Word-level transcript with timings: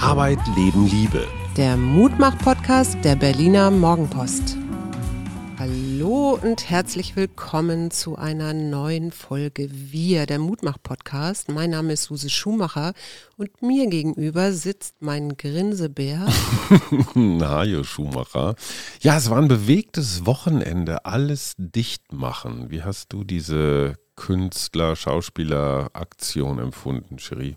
Arbeit, 0.00 0.38
Leben, 0.54 0.86
Liebe. 0.86 1.26
Der 1.56 1.76
Mutmach-Podcast 1.76 2.96
der 3.02 3.16
Berliner 3.16 3.72
Morgenpost. 3.72 4.56
Hallo 5.58 6.38
und 6.40 6.70
herzlich 6.70 7.16
willkommen 7.16 7.90
zu 7.90 8.14
einer 8.16 8.54
neuen 8.54 9.10
Folge 9.10 9.68
Wir, 9.72 10.26
der 10.26 10.38
Mutmach-Podcast. 10.38 11.48
Mein 11.48 11.70
Name 11.70 11.94
ist 11.94 12.04
Suse 12.04 12.30
Schumacher 12.30 12.92
und 13.36 13.60
mir 13.60 13.88
gegenüber 13.88 14.52
sitzt 14.52 14.94
mein 15.00 15.36
Grinsebär. 15.36 16.26
Hajo 17.16 17.82
Schumacher. 17.82 18.54
Ja, 19.00 19.16
es 19.16 19.30
war 19.30 19.38
ein 19.38 19.48
bewegtes 19.48 20.26
Wochenende. 20.26 21.06
Alles 21.06 21.54
dicht 21.58 22.12
machen. 22.12 22.70
Wie 22.70 22.84
hast 22.84 23.12
du 23.12 23.24
diese 23.24 23.96
Künstler-Schauspieler-Aktion 24.14 26.60
empfunden, 26.60 27.16
Cherie? 27.16 27.56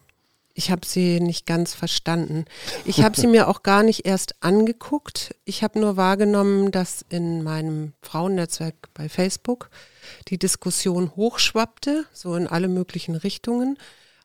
Ich 0.54 0.70
habe 0.70 0.86
sie 0.86 1.20
nicht 1.20 1.46
ganz 1.46 1.74
verstanden. 1.74 2.46
Ich 2.86 3.04
habe 3.04 3.20
sie 3.20 3.28
mir 3.28 3.48
auch 3.48 3.64
gar 3.64 3.84
nicht 3.84 4.06
erst 4.06 4.36
angeguckt. 4.42 5.36
Ich 5.46 5.64
habe 5.64 5.80
nur 5.80 5.98
wahrgenommen, 5.98 6.72
dass 6.72 7.06
in 7.10 7.44
meinem 7.44 7.94
Frauennetzwerk 8.02 8.76
bei 8.94 9.08
Facebook 9.08 9.70
die 10.28 10.38
Diskussion 10.38 11.16
hochschwappte, 11.16 12.06
so 12.12 12.36
in 12.36 12.48
alle 12.48 12.68
möglichen 12.68 13.16
Richtungen. 13.16 13.78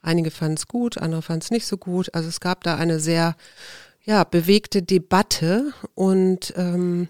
Einige 0.02 0.30
fanden 0.30 0.56
es 0.56 0.68
gut, 0.68 0.98
andere 0.98 1.22
fanden 1.22 1.42
es 1.42 1.50
nicht 1.50 1.66
so 1.66 1.76
gut. 1.76 2.14
Also 2.14 2.28
es 2.28 2.40
gab 2.40 2.64
da 2.64 2.76
eine 2.76 3.00
sehr 3.00 3.36
ja, 4.04 4.24
bewegte 4.24 4.82
Debatte 4.82 5.72
und 5.94 6.54
ähm, 6.56 7.08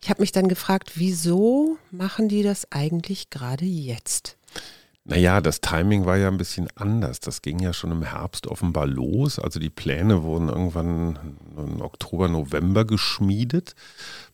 ich 0.00 0.08
habe 0.10 0.22
mich 0.22 0.32
dann 0.32 0.48
gefragt, 0.48 0.92
wieso 0.94 1.76
machen 1.90 2.28
die 2.28 2.42
das 2.42 2.70
eigentlich 2.72 3.30
gerade 3.30 3.64
jetzt? 3.64 4.37
Naja, 5.10 5.40
das 5.40 5.62
Timing 5.62 6.04
war 6.04 6.18
ja 6.18 6.28
ein 6.28 6.36
bisschen 6.36 6.68
anders. 6.74 7.18
Das 7.18 7.40
ging 7.40 7.60
ja 7.60 7.72
schon 7.72 7.92
im 7.92 8.02
Herbst 8.02 8.46
offenbar 8.46 8.86
los. 8.86 9.38
Also 9.38 9.58
die 9.58 9.70
Pläne 9.70 10.22
wurden 10.22 10.50
irgendwann 10.50 11.18
im 11.56 11.80
Oktober, 11.80 12.28
November 12.28 12.84
geschmiedet 12.84 13.74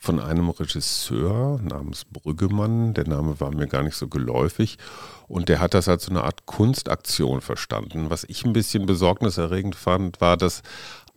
von 0.01 0.19
einem 0.19 0.51
Regisseur 0.51 1.61
namens 1.63 2.05
Brüggemann. 2.05 2.93
Der 2.93 3.07
Name 3.07 3.39
war 3.39 3.55
mir 3.55 3.69
gar 3.69 3.85
nicht 3.85 3.95
so 3.95 4.09
geläufig. 4.09 4.79
Und 5.29 5.49
der 5.49 5.61
hat 5.61 5.75
das 5.75 5.87
als 5.87 6.07
so 6.07 6.11
eine 6.11 6.25
Art 6.25 6.45
Kunstaktion 6.45 7.41
verstanden. 7.41 8.11
Was 8.11 8.25
ich 8.25 8.45
ein 8.45 8.53
bisschen 8.53 8.85
besorgniserregend 8.85 9.77
fand, 9.77 10.21
war, 10.21 10.37
dass 10.37 10.63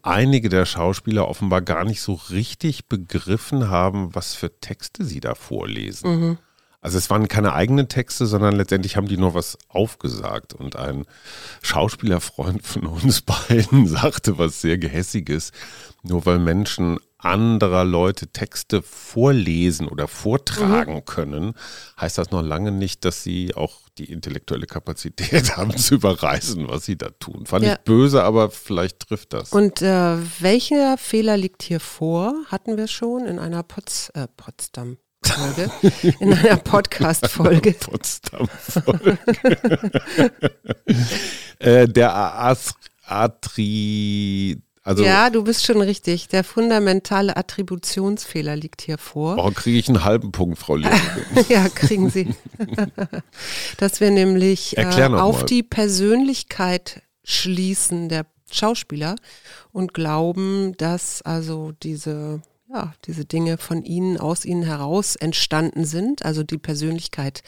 einige 0.04 0.50
der 0.50 0.66
Schauspieler 0.68 1.28
offenbar 1.28 1.64
gar 1.64 1.84
nicht 1.84 2.02
so 2.02 2.14
richtig 2.30 2.86
begriffen 2.90 3.70
haben, 3.72 4.14
was 4.14 4.36
für 4.36 4.60
Texte 4.60 5.04
sie 5.04 5.20
da 5.20 5.34
vorlesen. 5.34 6.10
Mhm. 6.12 6.38
Also 6.80 6.98
es 6.98 7.10
waren 7.10 7.28
keine 7.28 7.54
eigenen 7.54 7.88
Texte, 7.88 8.28
sondern 8.28 8.56
letztendlich 8.56 8.96
haben 8.98 9.08
die 9.08 9.18
nur 9.18 9.34
was 9.34 9.58
aufgesagt. 9.68 10.54
Und 10.54 10.76
ein 10.76 11.06
Schauspielerfreund 11.62 12.66
von 12.66 12.86
uns 12.86 13.22
beiden 13.50 13.88
sagte 13.88 14.38
was 14.38 14.62
sehr 14.62 14.78
Gehässiges. 14.78 15.52
Nur 16.04 16.26
weil 16.26 16.40
Menschen 16.40 17.00
anderer 17.18 17.84
Leute 17.84 18.28
Texte 18.28 18.82
vorlesen 18.82 19.88
oder 19.88 20.08
vortragen 20.08 20.96
mhm. 20.96 21.06
können, 21.06 21.54
heißt 22.00 22.18
das 22.18 22.32
noch 22.32 22.44
lange 22.44 22.72
nicht, 22.72 23.06
dass 23.06 23.24
sie 23.24 23.56
auch 23.56 23.90
die 23.98 24.12
intellektuelle 24.12 24.68
Kapazität 24.68 25.58
haben 25.58 25.76
zu 25.76 25.96
überreißen, 25.96 26.68
was 26.70 26.86
sie 26.86 26.98
da 26.98 27.10
tun. 27.10 27.46
Fand 27.46 27.66
ja. 27.66 27.74
ich 27.74 27.80
böse, 27.80 28.24
aber 28.24 28.52
vielleicht 28.52 29.08
trifft 29.08 29.34
das. 29.34 29.52
Und 29.52 29.82
äh, 29.82 30.18
welcher 30.40 30.98
Fehler 30.98 31.38
liegt 31.38 31.64
hier 31.64 31.80
vor? 31.80 32.36
Hatten 32.48 32.78
wir 32.78 32.88
schon 32.88 33.26
in 33.26 33.40
einer 33.40 33.64
Pots, 33.64 34.10
äh, 34.10 34.28
Potsdam, 34.38 34.98
Folge, 35.30 35.72
in 36.20 36.34
einer 36.34 36.58
Podcast-Folge. 36.64 37.72
Potsdam-Folge. 37.80 39.18
äh, 41.60 41.88
der 41.88 42.58
Atri. 43.06 44.62
Also, 44.84 45.04
ja, 45.04 45.30
du 45.30 45.44
bist 45.44 45.66
schon 45.66 45.82
richtig. 45.82 46.30
Der 46.30 46.46
fundamentale 46.46 47.36
Attributionsfehler 47.36 48.56
liegt 48.56 48.82
hier 48.82 48.98
vor. 48.98 49.36
Warum 49.36 49.54
kriege 49.54 49.78
ich 49.78 49.90
einen 49.90 50.06
halben 50.06 50.32
Punkt, 50.32 50.58
Frau 50.58 50.78
Lehmann? 50.78 51.02
ja, 51.50 51.68
kriegen 51.68 52.10
Sie. 52.10 52.34
Dass 53.78 54.00
wir 54.00 54.12
nämlich 54.12 54.78
äh, 54.78 54.86
auf 54.86 55.40
mal. 55.40 55.46
die 55.46 55.64
Persönlichkeit 55.64 57.02
schließen 57.26 58.08
der 58.08 58.26
Schauspieler 58.50 59.16
und 59.74 59.94
glauben, 59.94 60.74
dass 60.78 61.22
also 61.22 61.74
diese 61.84 62.42
ja, 62.70 62.94
diese 63.06 63.26
Dinge 63.26 63.58
von 63.58 63.84
ihnen, 63.84 64.18
aus 64.18 64.46
ihnen 64.46 64.64
heraus 64.64 65.16
entstanden 65.16 65.86
sind, 65.86 66.26
also 66.26 66.44
die 66.44 66.58
Persönlichkeit 66.58 67.42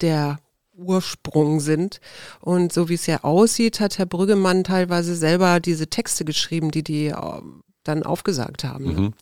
der 0.00 0.38
Ursprung 0.76 1.60
sind. 1.60 2.00
Und 2.40 2.72
so 2.72 2.88
wie 2.88 2.94
es 2.94 3.06
ja 3.06 3.24
aussieht, 3.24 3.80
hat 3.80 3.98
Herr 3.98 4.06
Brüggemann 4.06 4.64
teilweise 4.64 5.16
selber 5.16 5.60
diese 5.60 5.88
Texte 5.88 6.24
geschrieben, 6.24 6.70
die 6.70 6.84
die 6.84 7.06
äh, 7.06 7.42
dann 7.82 8.02
aufgesagt 8.02 8.64
haben. 8.64 8.84
Ne? 8.84 9.00
Mhm. 9.00 9.14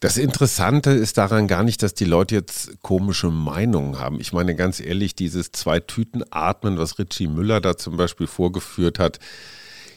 Das 0.00 0.16
Interessante 0.16 0.90
ist 0.90 1.18
daran 1.18 1.46
gar 1.46 1.62
nicht, 1.62 1.82
dass 1.82 1.94
die 1.94 2.06
Leute 2.06 2.34
jetzt 2.34 2.82
komische 2.82 3.30
Meinungen 3.30 3.98
haben. 3.98 4.18
Ich 4.18 4.32
meine 4.32 4.56
ganz 4.56 4.80
ehrlich, 4.80 5.14
dieses 5.14 5.52
zwei 5.52 5.80
Tüten 5.80 6.24
atmen, 6.30 6.78
was 6.78 6.98
Richie 6.98 7.28
Müller 7.28 7.60
da 7.60 7.76
zum 7.76 7.96
Beispiel 7.96 8.26
vorgeführt 8.26 8.98
hat, 8.98 9.18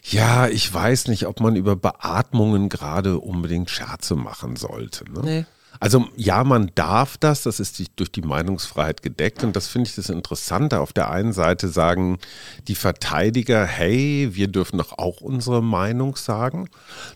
ja, 0.03 0.47
ich 0.47 0.71
weiß 0.71 1.07
nicht, 1.07 1.27
ob 1.27 1.39
man 1.39 1.55
über 1.55 1.75
Beatmungen 1.75 2.69
gerade 2.69 3.19
unbedingt 3.19 3.69
Scherze 3.69 4.15
machen 4.15 4.55
sollte. 4.55 5.05
Ne? 5.11 5.21
Nee. 5.23 5.45
Also 5.79 6.05
ja, 6.15 6.43
man 6.43 6.71
darf 6.75 7.17
das, 7.17 7.43
das 7.43 7.59
ist 7.59 7.81
durch 7.97 8.11
die 8.11 8.21
Meinungsfreiheit 8.21 9.01
gedeckt 9.01 9.43
und 9.43 9.55
das 9.55 9.67
finde 9.67 9.89
ich 9.89 9.95
das 9.95 10.09
Interessante. 10.09 10.79
Auf 10.79 10.93
der 10.93 11.09
einen 11.09 11.33
Seite 11.33 11.67
sagen 11.67 12.19
die 12.67 12.75
Verteidiger, 12.75 13.65
hey, 13.65 14.29
wir 14.31 14.47
dürfen 14.47 14.77
doch 14.77 14.97
auch 14.97 15.21
unsere 15.21 15.63
Meinung 15.63 16.15
sagen. 16.15 16.69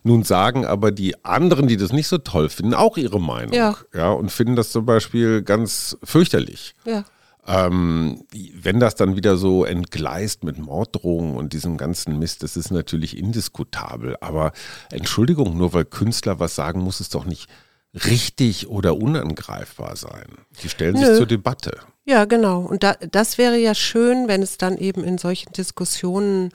Nun 0.03 0.23
sagen 0.23 0.65
aber 0.65 0.91
die 0.91 1.23
anderen, 1.23 1.67
die 1.67 1.77
das 1.77 1.93
nicht 1.93 2.07
so 2.07 2.17
toll 2.17 2.49
finden, 2.49 2.73
auch 2.73 2.97
ihre 2.97 3.21
Meinung. 3.21 3.53
Ja. 3.53 3.77
ja 3.93 4.09
und 4.09 4.31
finden 4.31 4.55
das 4.55 4.71
zum 4.71 4.85
Beispiel 4.85 5.43
ganz 5.43 5.97
fürchterlich. 6.03 6.75
Ja. 6.85 7.05
Ähm, 7.47 8.23
wenn 8.53 8.79
das 8.79 8.95
dann 8.95 9.15
wieder 9.15 9.37
so 9.37 9.63
entgleist 9.63 10.43
mit 10.43 10.57
Morddrohungen 10.57 11.35
und 11.35 11.53
diesem 11.53 11.77
ganzen 11.77 12.19
Mist, 12.19 12.43
das 12.43 12.57
ist 12.57 12.71
natürlich 12.71 13.17
indiskutabel. 13.17 14.17
Aber 14.19 14.51
Entschuldigung, 14.91 15.57
nur 15.57 15.73
weil 15.73 15.85
Künstler 15.85 16.39
was 16.39 16.55
sagen, 16.55 16.81
muss 16.81 16.99
es 16.99 17.09
doch 17.09 17.25
nicht 17.25 17.49
richtig 17.93 18.67
oder 18.67 18.97
unangreifbar 18.97 19.95
sein. 19.95 20.27
Die 20.61 20.69
stellen 20.69 20.95
Nö. 20.95 21.05
sich 21.05 21.17
zur 21.17 21.25
Debatte. 21.25 21.79
Ja, 22.05 22.25
genau. 22.25 22.61
Und 22.61 22.83
da, 22.83 22.95
das 23.11 23.37
wäre 23.37 23.57
ja 23.57 23.75
schön, 23.75 24.27
wenn 24.27 24.41
es 24.41 24.57
dann 24.57 24.77
eben 24.77 25.03
in 25.03 25.17
solchen 25.17 25.51
Diskussionen 25.53 26.51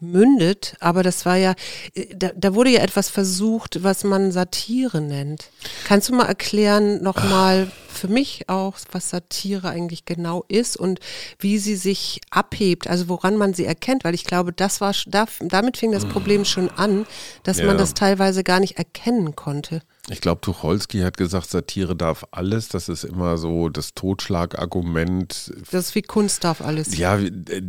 mündet, 0.00 0.76
aber 0.80 1.02
das 1.02 1.26
war 1.26 1.36
ja, 1.36 1.54
äh, 1.94 2.06
da, 2.14 2.30
da, 2.34 2.54
wurde 2.54 2.70
ja 2.70 2.80
etwas 2.80 3.10
versucht, 3.10 3.82
was 3.82 4.04
man 4.04 4.32
Satire 4.32 5.00
nennt. 5.00 5.50
Kannst 5.84 6.08
du 6.08 6.14
mal 6.14 6.26
erklären, 6.26 7.02
nochmal 7.02 7.70
für 7.88 8.08
mich 8.08 8.48
auch, 8.48 8.78
was 8.92 9.10
Satire 9.10 9.68
eigentlich 9.68 10.04
genau 10.04 10.44
ist 10.48 10.76
und 10.76 11.00
wie 11.38 11.58
sie 11.58 11.76
sich 11.76 12.20
abhebt, 12.30 12.88
also 12.88 13.08
woran 13.08 13.36
man 13.36 13.52
sie 13.52 13.66
erkennt, 13.66 14.04
weil 14.04 14.14
ich 14.14 14.24
glaube, 14.24 14.52
das 14.52 14.80
war, 14.80 14.94
damit 15.40 15.76
fing 15.76 15.92
das 15.92 16.06
Problem 16.06 16.44
schon 16.44 16.70
an, 16.70 17.06
dass 17.42 17.58
ja. 17.58 17.66
man 17.66 17.78
das 17.78 17.94
teilweise 17.94 18.42
gar 18.42 18.60
nicht 18.60 18.78
erkennen 18.78 19.36
konnte. 19.36 19.82
Ich 20.10 20.20
glaube, 20.20 20.40
Tucholsky 20.40 21.00
hat 21.00 21.16
gesagt, 21.16 21.50
Satire 21.50 21.94
darf 21.94 22.26
alles. 22.32 22.68
Das 22.68 22.88
ist 22.88 23.04
immer 23.04 23.38
so 23.38 23.68
das 23.68 23.94
Totschlagargument. 23.94 25.52
Das 25.70 25.86
ist 25.86 25.94
wie 25.94 26.02
Kunst 26.02 26.42
darf 26.42 26.60
alles. 26.60 26.96
Ja, 26.96 27.18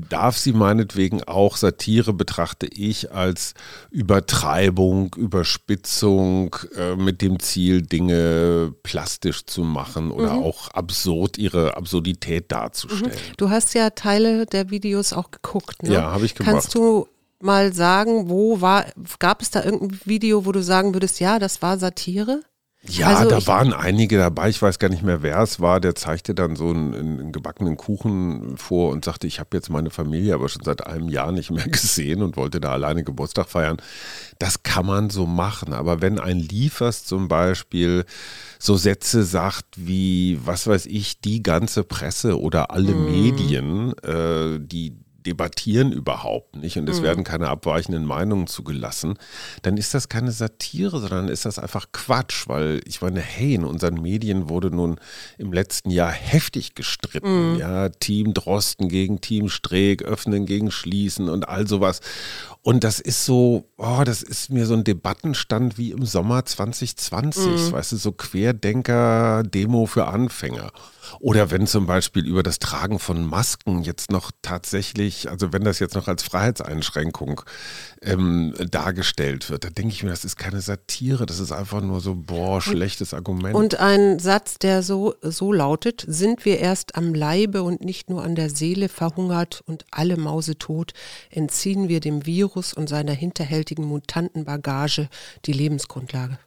darf 0.09 0.37
sie 0.37 0.53
meinetwegen 0.53 1.23
auch. 1.23 1.55
Satire 1.55 2.13
betrachte 2.13 2.65
ich 2.65 3.11
als 3.11 3.53
Übertreibung, 3.91 5.15
Überspitzung 5.15 6.55
äh, 6.75 6.95
mit 6.95 7.21
dem 7.21 7.39
Ziel, 7.39 7.83
Dinge 7.83 8.73
plastisch 8.81 9.45
zu 9.45 9.61
machen 9.61 10.09
oder 10.09 10.33
mhm. 10.33 10.43
auch 10.43 10.69
absurd, 10.69 11.37
ihre 11.37 11.77
Absurdität 11.77 12.51
darzustellen. 12.51 13.11
Mhm. 13.11 13.35
Du 13.37 13.49
hast 13.51 13.75
ja 13.75 13.91
Teile 13.91 14.47
der 14.47 14.71
Videos 14.71 15.13
auch 15.13 15.29
geguckt. 15.29 15.83
Ne? 15.83 15.93
Ja, 15.93 16.11
habe 16.11 16.25
ich 16.25 16.33
gemacht. 16.33 16.53
Kannst 16.53 16.73
du 16.73 17.07
mal 17.43 17.73
sagen, 17.73 18.29
wo 18.29 18.61
war, 18.61 18.85
gab 19.19 19.41
es 19.41 19.51
da 19.51 19.63
irgendein 19.63 19.99
Video, 20.05 20.45
wo 20.45 20.51
du 20.51 20.61
sagen 20.61 20.93
würdest, 20.93 21.19
ja, 21.19 21.39
das 21.39 21.61
war 21.61 21.77
Satire? 21.77 22.41
Ja, 22.83 23.15
also 23.15 23.29
da 23.29 23.45
waren 23.45 23.73
einige 23.73 24.17
dabei, 24.17 24.49
ich 24.49 24.59
weiß 24.59 24.79
gar 24.79 24.89
nicht 24.89 25.03
mehr, 25.03 25.21
wer 25.21 25.37
es 25.39 25.59
war, 25.59 25.79
der 25.79 25.93
zeigte 25.93 26.33
dann 26.33 26.55
so 26.55 26.71
einen, 26.71 26.95
einen 26.95 27.31
gebackenen 27.31 27.77
Kuchen 27.77 28.57
vor 28.57 28.91
und 28.91 29.05
sagte, 29.05 29.27
ich 29.27 29.39
habe 29.39 29.55
jetzt 29.55 29.69
meine 29.69 29.91
Familie 29.91 30.33
aber 30.33 30.49
schon 30.49 30.63
seit 30.63 30.87
einem 30.87 31.07
Jahr 31.07 31.31
nicht 31.31 31.51
mehr 31.51 31.67
gesehen 31.69 32.23
und 32.23 32.37
wollte 32.37 32.59
da 32.59 32.71
alleine 32.71 33.03
Geburtstag 33.03 33.49
feiern. 33.49 33.77
Das 34.39 34.63
kann 34.63 34.87
man 34.87 35.11
so 35.11 35.27
machen, 35.27 35.73
aber 35.73 36.01
wenn 36.01 36.19
ein 36.19 36.39
Liefers 36.39 37.05
zum 37.05 37.27
Beispiel 37.27 38.03
so 38.57 38.77
Sätze 38.77 39.25
sagt 39.25 39.65
wie, 39.75 40.39
was 40.43 40.65
weiß 40.65 40.87
ich, 40.87 41.21
die 41.21 41.43
ganze 41.43 41.83
Presse 41.83 42.39
oder 42.41 42.71
alle 42.71 42.95
mhm. 42.95 43.05
Medien, 43.05 43.93
äh, 43.99 44.59
die 44.59 44.97
debattieren 45.25 45.91
überhaupt 45.91 46.55
nicht 46.55 46.77
und 46.77 46.89
es 46.89 46.99
mhm. 46.99 47.03
werden 47.03 47.23
keine 47.23 47.49
abweichenden 47.49 48.05
Meinungen 48.05 48.47
zugelassen, 48.47 49.15
dann 49.61 49.77
ist 49.77 49.93
das 49.93 50.09
keine 50.09 50.31
Satire, 50.31 50.99
sondern 50.99 51.27
ist 51.27 51.45
das 51.45 51.59
einfach 51.59 51.87
Quatsch, 51.91 52.47
weil 52.47 52.81
ich 52.85 53.01
meine, 53.01 53.21
hey, 53.21 53.55
in 53.55 53.63
unseren 53.63 54.01
Medien 54.01 54.49
wurde 54.49 54.71
nun 54.71 54.99
im 55.37 55.53
letzten 55.53 55.91
Jahr 55.91 56.11
heftig 56.11 56.75
gestritten, 56.75 57.53
mhm. 57.53 57.59
ja, 57.59 57.89
Team 57.89 58.33
Drosten 58.33 58.89
gegen 58.89 59.21
Team 59.21 59.49
Streeck, 59.49 60.03
öffnen 60.03 60.45
gegen 60.45 60.71
schließen 60.71 61.29
und 61.29 61.47
all 61.47 61.67
sowas. 61.67 62.01
Und 62.63 62.83
das 62.83 62.99
ist 62.99 63.25
so, 63.25 63.65
oh, 63.77 64.03
das 64.05 64.21
ist 64.21 64.51
mir 64.51 64.67
so 64.67 64.75
ein 64.75 64.83
Debattenstand 64.83 65.77
wie 65.77 65.91
im 65.91 66.05
Sommer 66.05 66.45
2020, 66.45 67.45
mhm. 67.45 67.71
weißt 67.71 67.93
du, 67.93 67.97
so 67.97 68.11
Querdenker-Demo 68.11 69.87
für 69.87 70.07
Anfänger. 70.07 70.71
Oder 71.19 71.51
wenn 71.51 71.67
zum 71.67 71.85
Beispiel 71.85 72.25
über 72.25 72.43
das 72.43 72.59
Tragen 72.59 72.99
von 72.99 73.25
Masken 73.25 73.83
jetzt 73.83 74.11
noch 74.11 74.31
tatsächlich, 74.41 75.29
also 75.29 75.53
wenn 75.53 75.63
das 75.63 75.79
jetzt 75.79 75.95
noch 75.95 76.07
als 76.07 76.23
Freiheitseinschränkung 76.23 77.41
ähm, 78.01 78.53
dargestellt 78.69 79.49
wird, 79.49 79.63
dann 79.63 79.73
denke 79.73 79.93
ich 79.93 80.03
mir, 80.03 80.09
das 80.09 80.25
ist 80.25 80.37
keine 80.37 80.61
Satire, 80.61 81.25
das 81.25 81.39
ist 81.39 81.51
einfach 81.51 81.81
nur 81.81 82.01
so, 82.01 82.15
boah, 82.15 82.61
schlechtes 82.61 83.13
Argument. 83.13 83.55
Und 83.55 83.79
ein 83.79 84.19
Satz, 84.19 84.57
der 84.57 84.83
so, 84.83 85.15
so 85.21 85.51
lautet, 85.51 86.03
sind 86.07 86.45
wir 86.45 86.59
erst 86.59 86.95
am 86.95 87.13
Leibe 87.13 87.63
und 87.63 87.83
nicht 87.83 88.09
nur 88.09 88.23
an 88.23 88.35
der 88.35 88.49
Seele 88.49 88.89
verhungert 88.89 89.61
und 89.65 89.85
alle 89.91 90.17
Mause 90.17 90.57
tot, 90.57 90.93
entziehen 91.29 91.89
wir 91.89 91.99
dem 91.99 92.25
Virus 92.25 92.73
und 92.73 92.89
seiner 92.89 93.13
hinterhältigen 93.13 93.85
Mutantenbagage 93.85 95.09
die 95.45 95.53
Lebensgrundlage. 95.53 96.39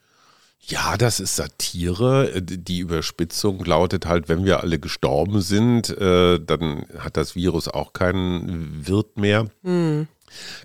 Ja, 0.66 0.96
das 0.96 1.20
ist 1.20 1.36
Satire. 1.36 2.40
Die 2.40 2.78
Überspitzung 2.78 3.64
lautet 3.64 4.06
halt, 4.06 4.28
wenn 4.28 4.44
wir 4.44 4.60
alle 4.60 4.78
gestorben 4.78 5.42
sind, 5.42 5.90
äh, 5.90 6.40
dann 6.40 6.86
hat 6.98 7.16
das 7.16 7.34
Virus 7.34 7.68
auch 7.68 7.92
keinen 7.92 8.86
Wirt 8.86 9.18
mehr. 9.18 9.46
Mhm. 9.62 10.08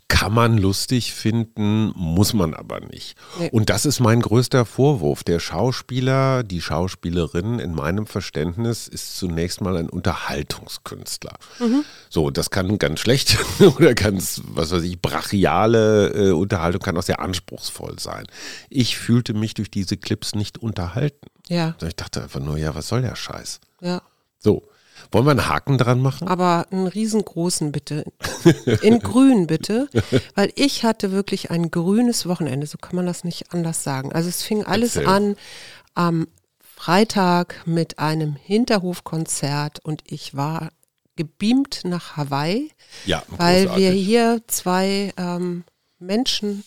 Kann 0.07 0.33
man 0.33 0.57
lustig 0.57 1.13
finden, 1.13 1.91
muss 1.95 2.33
man 2.33 2.53
aber 2.53 2.79
nicht. 2.79 3.15
Nee. 3.39 3.49
Und 3.51 3.69
das 3.69 3.85
ist 3.85 3.99
mein 3.99 4.21
größter 4.21 4.65
Vorwurf. 4.65 5.23
Der 5.23 5.39
Schauspieler, 5.39 6.43
die 6.43 6.61
Schauspielerin 6.61 7.59
in 7.59 7.73
meinem 7.73 8.07
Verständnis 8.07 8.87
ist 8.87 9.17
zunächst 9.17 9.61
mal 9.61 9.77
ein 9.77 9.89
Unterhaltungskünstler. 9.89 11.33
Mhm. 11.59 11.83
So, 12.09 12.29
das 12.31 12.49
kann 12.49 12.79
ganz 12.79 12.99
schlecht 12.99 13.37
oder 13.77 13.93
ganz, 13.93 14.41
was 14.45 14.71
weiß 14.71 14.83
ich, 14.83 15.01
brachiale 15.01 16.09
äh, 16.09 16.31
Unterhaltung 16.31 16.81
kann 16.81 16.97
auch 16.97 17.03
sehr 17.03 17.19
anspruchsvoll 17.19 17.99
sein. 17.99 18.25
Ich 18.69 18.97
fühlte 18.97 19.33
mich 19.33 19.53
durch 19.53 19.71
diese 19.71 19.97
Clips 19.97 20.35
nicht 20.35 20.57
unterhalten. 20.57 21.27
Ja. 21.47 21.75
Ich 21.85 21.95
dachte 21.95 22.23
einfach 22.23 22.39
nur, 22.39 22.57
ja, 22.57 22.75
was 22.75 22.87
soll 22.87 23.01
der 23.01 23.15
Scheiß? 23.15 23.59
Ja. 23.81 24.01
So. 24.37 24.63
Wollen 25.11 25.25
wir 25.25 25.31
einen 25.31 25.47
Haken 25.47 25.77
dran 25.77 26.01
machen? 26.01 26.27
Aber 26.27 26.67
einen 26.71 26.87
riesengroßen 26.87 27.71
bitte. 27.71 28.05
In 28.81 28.99
grün 29.01 29.47
bitte. 29.47 29.89
Weil 30.35 30.51
ich 30.55 30.83
hatte 30.83 31.11
wirklich 31.11 31.51
ein 31.51 31.71
grünes 31.71 32.25
Wochenende. 32.27 32.67
So 32.67 32.77
kann 32.77 32.95
man 32.95 33.05
das 33.05 33.23
nicht 33.23 33.53
anders 33.53 33.83
sagen. 33.83 34.11
Also 34.11 34.29
es 34.29 34.43
fing 34.43 34.63
alles 34.63 34.95
Erzähl. 34.95 35.09
an 35.11 35.35
am 35.95 36.27
Freitag 36.61 37.63
mit 37.65 37.99
einem 37.99 38.35
Hinterhofkonzert 38.35 39.83
und 39.83 40.03
ich 40.05 40.35
war 40.35 40.69
gebeamt 41.17 41.81
nach 41.83 42.15
Hawaii, 42.15 42.71
ja, 43.05 43.21
weil 43.27 43.65
großartig. 43.65 43.83
wir 43.83 43.91
hier 43.91 44.41
zwei 44.47 45.13
ähm, 45.17 45.65
Menschen 45.99 46.63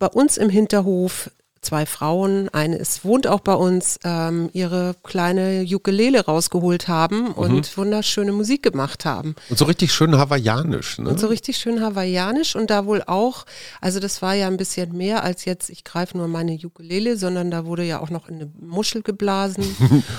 bei 0.00 0.08
uns 0.08 0.36
im 0.36 0.50
Hinterhof 0.50 1.30
zwei 1.62 1.84
Frauen, 1.84 2.48
eine 2.50 2.76
ist, 2.76 3.04
wohnt 3.04 3.26
auch 3.26 3.40
bei 3.40 3.54
uns, 3.54 3.98
ähm, 4.04 4.48
ihre 4.52 4.94
kleine 5.02 5.64
Ukulele 5.70 6.24
rausgeholt 6.24 6.88
haben 6.88 7.24
mhm. 7.24 7.32
und 7.32 7.76
wunderschöne 7.76 8.32
Musik 8.32 8.62
gemacht 8.62 9.04
haben. 9.04 9.34
Und 9.50 9.58
so 9.58 9.66
richtig 9.66 9.92
schön 9.92 10.16
hawaiianisch, 10.16 10.98
ne? 10.98 11.10
Und 11.10 11.20
so 11.20 11.26
richtig 11.26 11.58
schön 11.58 11.82
hawaiianisch 11.82 12.56
und 12.56 12.70
da 12.70 12.86
wohl 12.86 13.02
auch, 13.06 13.44
also 13.80 14.00
das 14.00 14.22
war 14.22 14.34
ja 14.34 14.46
ein 14.46 14.56
bisschen 14.56 14.96
mehr 14.96 15.22
als 15.22 15.44
jetzt, 15.44 15.68
ich 15.68 15.84
greife 15.84 16.16
nur 16.16 16.28
meine 16.28 16.54
Ukulele, 16.54 17.16
sondern 17.16 17.50
da 17.50 17.66
wurde 17.66 17.84
ja 17.84 18.00
auch 18.00 18.10
noch 18.10 18.28
in 18.28 18.36
eine 18.36 18.50
Muschel 18.58 19.02
geblasen. 19.02 19.64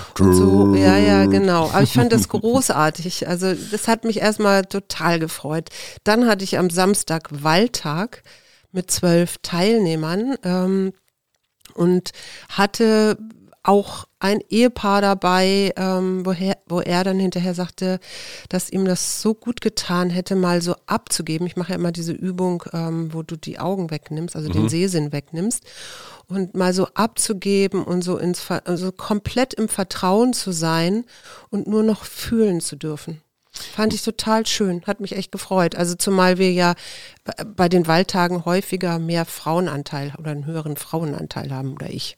und 0.20 0.34
so, 0.34 0.76
ja, 0.76 0.98
ja, 0.98 1.26
genau. 1.26 1.70
Aber 1.72 1.82
ich 1.82 1.94
fand 1.94 2.14
das 2.14 2.30
großartig. 2.30 3.28
Also 3.28 3.54
das 3.72 3.88
hat 3.88 4.04
mich 4.04 4.20
erstmal 4.20 4.66
total 4.66 5.20
gefreut. 5.20 5.70
Dann 6.04 6.28
hatte 6.28 6.44
ich 6.44 6.60
am 6.60 6.70
Samstag 6.70 7.30
Waldtag 7.32 8.24
mit 8.72 8.92
zwölf 8.92 9.38
Teilnehmern. 9.42 10.36
Ähm, 10.44 10.94
und 11.74 12.12
hatte 12.50 13.18
auch 13.64 14.06
ein 14.20 14.40
Ehepaar 14.50 15.02
dabei, 15.02 15.72
ähm, 15.76 16.26
woher, 16.26 16.58
wo 16.68 16.80
er 16.80 17.04
dann 17.04 17.20
hinterher 17.20 17.54
sagte, 17.54 18.00
dass 18.50 18.72
ihm 18.72 18.86
das 18.86 19.22
so 19.22 19.36
gut 19.36 19.62
getan 19.62 20.10
hätte, 20.10 20.36
mal 20.36 20.62
so 20.62 20.76
abzugeben. 20.88 21.46
Ich 21.46 21.58
mache 21.58 21.70
ja 21.70 21.76
immer 21.76 21.92
diese 21.92 22.12
Übung, 22.12 22.64
ähm, 22.74 23.14
wo 23.14 23.22
du 23.22 23.36
die 23.36 23.60
Augen 23.60 23.92
wegnimmst, 23.92 24.36
also 24.36 24.50
mhm. 24.50 24.54
den 24.54 24.70
Sehsinn 24.70 25.12
wegnimmst 25.12 25.64
und 26.28 26.56
mal 26.56 26.74
so 26.74 26.88
abzugeben 26.96 27.84
und 27.84 28.04
so 28.04 28.18
ins, 28.18 28.50
also 28.50 28.92
komplett 28.92 29.54
im 29.54 29.70
Vertrauen 29.70 30.34
zu 30.34 30.52
sein 30.52 31.06
und 31.50 31.68
nur 31.68 31.84
noch 31.84 32.04
fühlen 32.06 32.62
zu 32.62 32.76
dürfen. 32.76 33.22
Fand 33.64 33.94
ich 33.94 34.04
total 34.04 34.46
schön, 34.46 34.84
hat 34.86 35.00
mich 35.00 35.16
echt 35.16 35.32
gefreut. 35.32 35.76
Also 35.76 35.96
zumal 35.96 36.38
wir 36.38 36.52
ja 36.52 36.76
bei 37.56 37.70
den 37.70 37.88
Waldtagen 37.88 38.46
häufiger 38.46 39.00
mehr 39.00 39.26
Frauenanteil 39.26 40.14
oder 40.18 40.32
einen 40.32 40.46
höheren 40.46 40.78
Frauenanteil 40.78 41.52
haben 41.52 41.74
oder 41.74 41.90
ich. 41.90 42.18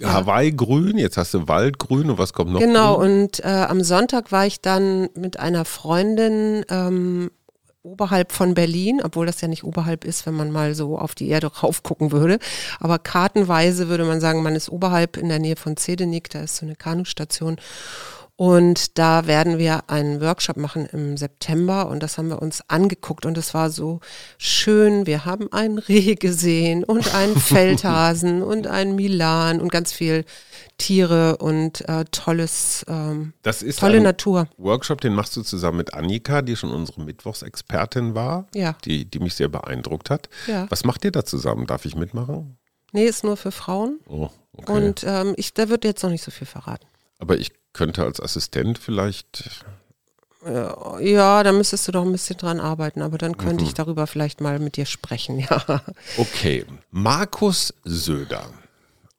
ja. 0.00 0.12
Hawaii-Grün, 0.12 0.98
jetzt 0.98 1.16
hast 1.16 1.34
du 1.34 1.48
Waldgrün 1.48 2.10
und 2.10 2.18
was 2.18 2.32
kommt 2.32 2.52
noch? 2.52 2.60
Genau, 2.60 2.98
grün? 2.98 3.22
und 3.22 3.44
äh, 3.44 3.48
am 3.48 3.82
Sonntag 3.82 4.32
war 4.32 4.46
ich 4.46 4.60
dann 4.60 5.08
mit 5.14 5.38
einer 5.38 5.64
Freundin 5.64 6.64
ähm, 6.68 7.30
oberhalb 7.86 8.32
von 8.32 8.54
Berlin, 8.54 9.00
obwohl 9.02 9.26
das 9.26 9.40
ja 9.40 9.48
nicht 9.48 9.64
oberhalb 9.64 10.04
ist, 10.04 10.26
wenn 10.26 10.34
man 10.34 10.50
mal 10.50 10.74
so 10.74 10.98
auf 10.98 11.14
die 11.14 11.28
Erde 11.28 11.46
raufgucken 11.46 12.12
würde. 12.12 12.38
Aber 12.80 12.98
kartenweise 12.98 13.88
würde 13.88 14.04
man 14.04 14.20
sagen, 14.20 14.42
man 14.42 14.56
ist 14.56 14.68
oberhalb 14.68 15.16
in 15.16 15.28
der 15.28 15.38
Nähe 15.38 15.56
von 15.56 15.76
Zedenik, 15.76 16.28
da 16.30 16.40
ist 16.40 16.56
so 16.56 16.66
eine 16.66 16.76
Kanustation. 16.76 17.56
Und 18.38 18.98
da 18.98 19.26
werden 19.26 19.56
wir 19.56 19.88
einen 19.88 20.20
Workshop 20.20 20.58
machen 20.58 20.84
im 20.92 21.16
September 21.16 21.88
und 21.88 22.02
das 22.02 22.18
haben 22.18 22.28
wir 22.28 22.42
uns 22.42 22.62
angeguckt 22.68 23.24
und 23.24 23.38
es 23.38 23.54
war 23.54 23.70
so 23.70 24.00
schön. 24.36 25.06
Wir 25.06 25.24
haben 25.24 25.50
einen 25.52 25.78
Reh 25.88 26.16
gesehen 26.16 26.84
und 26.84 27.14
einen 27.14 27.34
Feldhasen 27.40 28.42
und 28.42 28.66
einen 28.66 28.94
Milan 28.94 29.58
und 29.58 29.72
ganz 29.72 29.92
viel 29.92 30.26
Tiere 30.76 31.38
und 31.38 31.88
äh, 31.88 32.04
tolles, 32.10 32.84
ähm, 32.88 33.32
das 33.40 33.62
ist 33.62 33.78
tolle 33.78 34.02
Natur. 34.02 34.48
Workshop, 34.58 35.00
den 35.00 35.14
machst 35.14 35.34
du 35.34 35.42
zusammen 35.42 35.78
mit 35.78 35.94
Annika, 35.94 36.42
die 36.42 36.56
schon 36.56 36.70
unsere 36.70 37.00
Mittwochsexpertin 37.00 38.14
war, 38.14 38.48
ja. 38.54 38.76
die, 38.84 39.06
die 39.06 39.18
mich 39.18 39.34
sehr 39.34 39.48
beeindruckt 39.48 40.10
hat. 40.10 40.28
Ja. 40.46 40.66
Was 40.68 40.84
macht 40.84 41.06
ihr 41.06 41.10
da 41.12 41.24
zusammen? 41.24 41.66
Darf 41.66 41.86
ich 41.86 41.96
mitmachen? 41.96 42.58
Nee, 42.92 43.06
ist 43.06 43.24
nur 43.24 43.38
für 43.38 43.50
Frauen. 43.50 43.98
Oh, 44.06 44.28
okay. 44.52 44.72
Und 44.72 45.04
ähm, 45.06 45.32
ich, 45.38 45.54
da 45.54 45.70
wird 45.70 45.84
jetzt 45.84 46.02
noch 46.02 46.10
nicht 46.10 46.22
so 46.22 46.30
viel 46.30 46.46
verraten. 46.46 46.86
Aber 47.18 47.38
ich 47.38 47.52
könnte 47.76 48.02
als 48.02 48.20
Assistent 48.20 48.78
vielleicht. 48.78 49.64
Ja, 50.44 51.42
da 51.42 51.52
müsstest 51.52 51.88
du 51.88 51.92
doch 51.92 52.04
ein 52.04 52.12
bisschen 52.12 52.36
dran 52.36 52.60
arbeiten, 52.60 53.02
aber 53.02 53.18
dann 53.18 53.36
könnte 53.36 53.64
mhm. 53.64 53.68
ich 53.68 53.74
darüber 53.74 54.06
vielleicht 54.06 54.40
mal 54.40 54.58
mit 54.58 54.76
dir 54.76 54.86
sprechen, 54.86 55.38
ja. 55.50 55.82
Okay, 56.16 56.64
Markus 56.90 57.74
Söder. 57.84 58.48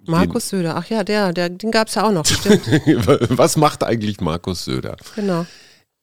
Markus 0.06 0.50
den, 0.50 0.60
Söder, 0.60 0.78
ach 0.78 0.90
ja, 0.90 1.04
der, 1.04 1.34
der 1.34 1.50
den 1.50 1.70
gab 1.70 1.90
es 1.90 1.96
ja 1.96 2.08
auch 2.08 2.12
noch, 2.12 2.26
stimmt. 2.26 2.66
Was 3.38 3.58
macht 3.58 3.84
eigentlich 3.84 4.22
Markus 4.22 4.64
Söder? 4.64 4.96
Genau. 5.16 5.46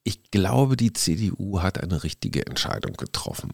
Ich 0.04 0.30
glaube, 0.30 0.76
die 0.76 0.92
CDU 0.92 1.62
hat 1.62 1.82
eine 1.82 2.04
richtige 2.04 2.46
Entscheidung 2.46 2.92
getroffen 2.92 3.52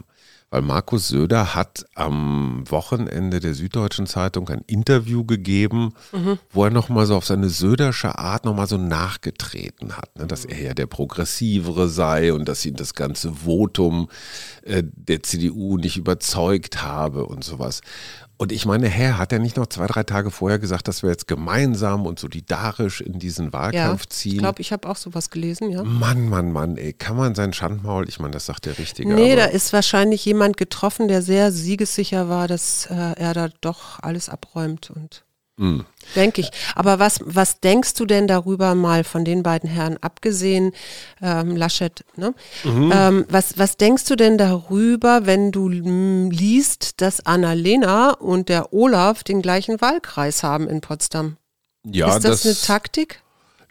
weil 0.50 0.62
Markus 0.62 1.08
Söder 1.08 1.54
hat 1.54 1.86
am 1.94 2.64
Wochenende 2.68 3.38
der 3.38 3.54
Süddeutschen 3.54 4.06
Zeitung 4.06 4.48
ein 4.48 4.62
Interview 4.66 5.24
gegeben, 5.24 5.94
mhm. 6.12 6.38
wo 6.50 6.64
er 6.64 6.70
nochmal 6.70 7.06
so 7.06 7.16
auf 7.16 7.24
seine 7.24 7.48
Södersche 7.48 8.18
Art 8.18 8.44
nochmal 8.44 8.66
so 8.66 8.76
nachgetreten 8.76 9.96
hat, 9.96 10.16
ne? 10.18 10.26
dass 10.26 10.44
er 10.44 10.60
ja 10.60 10.74
der 10.74 10.86
Progressivere 10.86 11.88
sei 11.88 12.32
und 12.32 12.48
dass 12.48 12.66
ihn 12.66 12.74
das 12.74 12.94
ganze 12.94 13.32
Votum 13.32 14.08
äh, 14.62 14.82
der 14.84 15.22
CDU 15.22 15.76
nicht 15.76 15.96
überzeugt 15.96 16.82
habe 16.82 17.26
und 17.26 17.44
sowas. 17.44 17.80
Und 18.40 18.52
ich 18.52 18.64
meine, 18.64 18.88
Herr, 18.88 19.18
hat 19.18 19.34
er 19.34 19.38
nicht 19.38 19.58
noch 19.58 19.66
zwei, 19.66 19.86
drei 19.86 20.02
Tage 20.02 20.30
vorher 20.30 20.58
gesagt, 20.58 20.88
dass 20.88 21.02
wir 21.02 21.10
jetzt 21.10 21.28
gemeinsam 21.28 22.06
und 22.06 22.18
solidarisch 22.18 23.02
in 23.02 23.18
diesen 23.18 23.52
Wahlkampf 23.52 24.04
ja, 24.04 24.08
ziehen? 24.08 24.32
Ich 24.32 24.38
glaube, 24.38 24.62
ich 24.62 24.72
habe 24.72 24.88
auch 24.88 24.96
sowas 24.96 25.28
gelesen, 25.28 25.68
ja. 25.68 25.84
Mann, 25.84 26.26
Mann, 26.30 26.50
Mann, 26.50 26.78
ey, 26.78 26.94
kann 26.94 27.18
man 27.18 27.34
sein 27.34 27.52
Schandmaul, 27.52 28.08
ich 28.08 28.18
meine, 28.18 28.30
das 28.30 28.46
sagt 28.46 28.64
der 28.64 28.78
Richtige. 28.78 29.12
Nee, 29.12 29.36
da 29.36 29.44
ist 29.44 29.74
wahrscheinlich 29.74 30.24
jemand 30.24 30.56
getroffen, 30.56 31.06
der 31.06 31.20
sehr 31.20 31.52
siegessicher 31.52 32.30
war, 32.30 32.48
dass 32.48 32.86
äh, 32.86 32.94
er 32.94 33.34
da 33.34 33.50
doch 33.60 34.00
alles 34.00 34.30
abräumt 34.30 34.88
und 34.88 35.22
Mhm. 35.60 35.84
Denke 36.16 36.40
ich. 36.40 36.50
Aber 36.74 36.98
was, 36.98 37.20
was 37.24 37.60
denkst 37.60 37.94
du 37.94 38.06
denn 38.06 38.26
darüber 38.26 38.74
mal 38.74 39.04
von 39.04 39.24
den 39.24 39.42
beiden 39.42 39.68
Herren 39.68 39.98
abgesehen, 40.00 40.72
ähm, 41.22 41.54
Laschet, 41.54 42.02
ne? 42.16 42.34
Mhm. 42.64 42.90
Ähm, 42.92 43.26
was, 43.28 43.58
was 43.58 43.76
denkst 43.76 44.06
du 44.06 44.16
denn 44.16 44.38
darüber, 44.38 45.26
wenn 45.26 45.52
du 45.52 45.68
liest, 45.68 47.00
dass 47.02 47.26
Annalena 47.26 48.12
und 48.12 48.48
der 48.48 48.72
Olaf 48.72 49.22
den 49.22 49.42
gleichen 49.42 49.80
Wahlkreis 49.80 50.42
haben 50.42 50.66
in 50.66 50.80
Potsdam? 50.80 51.36
Ja, 51.84 52.16
ist 52.16 52.24
das, 52.24 52.42
das 52.42 52.46
eine 52.46 52.66
Taktik? 52.66 53.22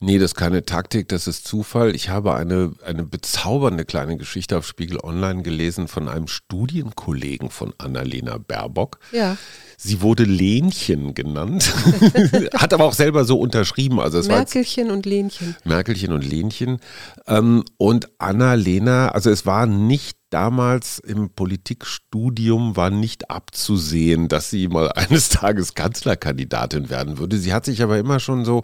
Nee, 0.01 0.17
das 0.17 0.31
ist 0.31 0.35
keine 0.35 0.63
Taktik, 0.63 1.09
das 1.09 1.27
ist 1.27 1.45
Zufall. 1.45 1.95
Ich 1.95 2.09
habe 2.09 2.35
eine, 2.35 2.73
eine 2.85 3.03
bezaubernde 3.03 3.85
kleine 3.85 4.17
Geschichte 4.17 4.57
auf 4.57 4.65
Spiegel 4.65 4.99
Online 5.03 5.41
gelesen 5.41 5.87
von 5.87 6.07
einem 6.07 6.27
Studienkollegen 6.27 7.49
von 7.49 7.73
Annalena 7.77 8.37
Baerbock. 8.37 8.99
Ja. 9.11 9.37
Sie 9.77 10.01
wurde 10.01 10.23
Lenchen 10.23 11.13
genannt, 11.13 11.73
hat 12.53 12.73
aber 12.73 12.85
auch 12.85 12.93
selber 12.93 13.23
so 13.23 13.39
unterschrieben. 13.39 13.99
Also 13.99 14.19
es 14.19 14.27
Merkelchen 14.27 14.91
und 14.91 15.05
Lenchen. 15.05 15.55
Merkelchen 15.63 16.11
und 16.11 16.25
Lenchen. 16.29 16.79
Ähm, 17.27 17.63
und 17.77 18.09
Annalena, 18.19 19.09
also 19.09 19.29
es 19.29 19.45
war 19.45 19.65
nicht 19.65 20.18
damals 20.29 20.99
im 20.99 21.29
Politikstudium 21.29 22.75
war 22.75 22.89
nicht 22.89 23.29
abzusehen, 23.29 24.27
dass 24.27 24.49
sie 24.49 24.67
mal 24.67 24.91
eines 24.95 25.29
Tages 25.29 25.73
Kanzlerkandidatin 25.73 26.89
werden 26.89 27.17
würde. 27.17 27.37
Sie 27.37 27.53
hat 27.53 27.65
sich 27.65 27.81
aber 27.81 27.97
immer 27.97 28.19
schon 28.19 28.45
so 28.45 28.61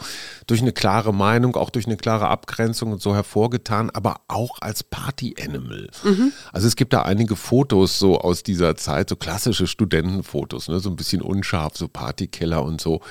durch 0.48 0.62
eine 0.62 0.72
klare 0.72 1.14
Meinung, 1.14 1.56
auch 1.56 1.70
durch 1.70 1.86
eine 1.86 1.98
klare 1.98 2.28
Abgrenzung 2.28 2.92
und 2.92 3.02
so 3.02 3.16
hervorgetan, 3.16 3.90
aber 3.90 4.22
auch 4.28 4.62
als 4.62 4.84
Party-Animal. 4.84 5.90
Mhm. 6.04 6.32
Also 6.52 6.68
es 6.68 6.76
gibt 6.76 6.94
da 6.94 7.02
einige 7.02 7.36
Fotos 7.36 8.00
so 8.00 8.20
aus 8.20 8.44
dieser 8.44 8.76
Zeit, 8.76 9.10
so 9.10 9.16
klassische 9.16 9.68
Studentenfotos, 9.68 10.68
ne? 10.68 10.80
so 10.80 10.90
ein 10.90 10.96
bisschen 10.96 11.22
unscharf, 11.22 11.78
so 11.78 11.88
Partykeller 11.88 12.64
und 12.64 12.80
so. 12.80 13.02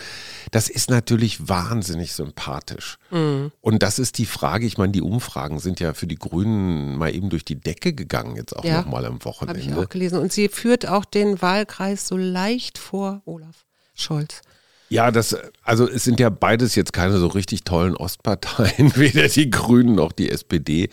Das 0.50 0.68
ist 0.68 0.90
natürlich 0.90 1.49
wahnsinnig 1.49 2.12
sympathisch. 2.12 2.99
Mhm. 3.11 3.50
Und 3.61 3.82
das 3.82 3.99
ist 3.99 4.18
die 4.18 4.26
Frage, 4.26 4.66
ich 4.66 4.78
meine, 4.78 4.92
die 4.92 5.02
Umfragen 5.02 5.58
sind 5.58 5.80
ja 5.80 5.94
für 5.94 6.06
die 6.06 6.16
Grünen 6.16 6.96
mal 6.96 7.14
eben 7.14 7.30
durch 7.30 7.44
die 7.44 7.61
Decke 7.61 7.92
gegangen 7.92 8.37
jetzt 8.44 8.56
auch 8.56 8.64
ja, 8.64 8.82
nochmal 8.82 9.04
am 9.06 9.24
Wochenende. 9.24 9.60
Habe 9.60 9.70
ich 9.70 9.76
auch 9.76 9.88
gelesen. 9.88 10.18
Und 10.18 10.32
sie 10.32 10.48
führt 10.48 10.86
auch 10.86 11.04
den 11.04 11.40
Wahlkreis 11.40 12.06
so 12.06 12.16
leicht 12.16 12.78
vor 12.78 13.22
Olaf 13.24 13.64
Scholz. 13.94 14.42
Ja, 14.90 15.10
das, 15.10 15.36
also 15.62 15.88
es 15.88 16.04
sind 16.04 16.20
ja 16.20 16.28
beides 16.28 16.74
jetzt 16.74 16.92
keine 16.92 17.18
so 17.18 17.26
richtig 17.26 17.64
tollen 17.64 17.96
Ostparteien, 17.96 18.94
weder 18.96 19.28
die 19.28 19.50
Grünen 19.50 19.94
noch 19.94 20.12
die 20.12 20.30
SPD. 20.30 20.90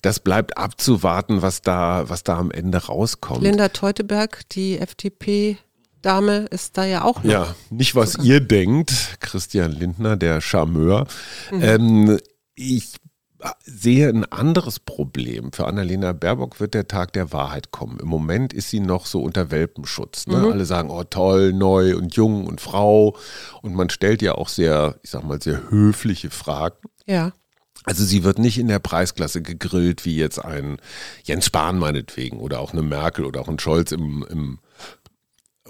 Das 0.00 0.20
bleibt 0.20 0.56
abzuwarten, 0.56 1.42
was 1.42 1.60
da, 1.60 2.08
was 2.08 2.22
da 2.22 2.38
am 2.38 2.50
Ende 2.50 2.78
rauskommt. 2.78 3.42
Linda 3.42 3.68
Teuteberg, 3.68 4.48
die 4.50 4.78
FDP 4.78 5.58
Dame 6.02 6.46
ist 6.50 6.76
da 6.76 6.84
ja 6.84 7.04
auch 7.04 7.22
noch. 7.22 7.30
Ja, 7.30 7.54
nicht 7.70 7.94
was 7.94 8.12
sogar. 8.12 8.26
ihr 8.26 8.40
denkt, 8.40 9.18
Christian 9.20 9.72
Lindner, 9.72 10.16
der 10.16 10.40
Charmeur. 10.40 11.06
Mhm. 11.50 11.62
Ähm, 11.62 12.18
ich 12.54 12.94
sehe 13.64 14.08
ein 14.08 14.24
anderes 14.24 14.78
Problem. 14.78 15.52
Für 15.52 15.66
Annalena 15.66 16.12
Baerbock 16.12 16.60
wird 16.60 16.74
der 16.74 16.88
Tag 16.88 17.12
der 17.12 17.32
Wahrheit 17.32 17.70
kommen. 17.70 17.98
Im 18.00 18.08
Moment 18.08 18.52
ist 18.52 18.70
sie 18.70 18.80
noch 18.80 19.06
so 19.06 19.22
unter 19.22 19.50
Welpenschutz. 19.50 20.26
Ne? 20.26 20.38
Mhm. 20.38 20.52
Alle 20.52 20.64
sagen, 20.64 20.90
oh 20.90 21.04
toll, 21.04 21.52
neu 21.52 21.96
und 21.96 22.14
jung 22.14 22.46
und 22.46 22.60
Frau. 22.60 23.16
Und 23.62 23.74
man 23.74 23.90
stellt 23.90 24.22
ja 24.22 24.34
auch 24.34 24.48
sehr, 24.48 24.96
ich 25.02 25.10
sag 25.10 25.24
mal, 25.24 25.40
sehr 25.40 25.70
höfliche 25.70 26.30
Fragen. 26.30 26.76
Ja. 27.06 27.32
Also 27.84 28.04
sie 28.04 28.22
wird 28.22 28.38
nicht 28.38 28.58
in 28.58 28.68
der 28.68 28.78
Preisklasse 28.78 29.42
gegrillt 29.42 30.04
wie 30.04 30.16
jetzt 30.16 30.38
ein 30.38 30.78
Jens 31.24 31.46
Spahn 31.46 31.78
meinetwegen 31.78 32.38
oder 32.38 32.60
auch 32.60 32.72
eine 32.72 32.82
Merkel 32.82 33.24
oder 33.24 33.40
auch 33.40 33.48
ein 33.48 33.58
Scholz 33.58 33.90
im, 33.90 34.24
im 34.30 34.58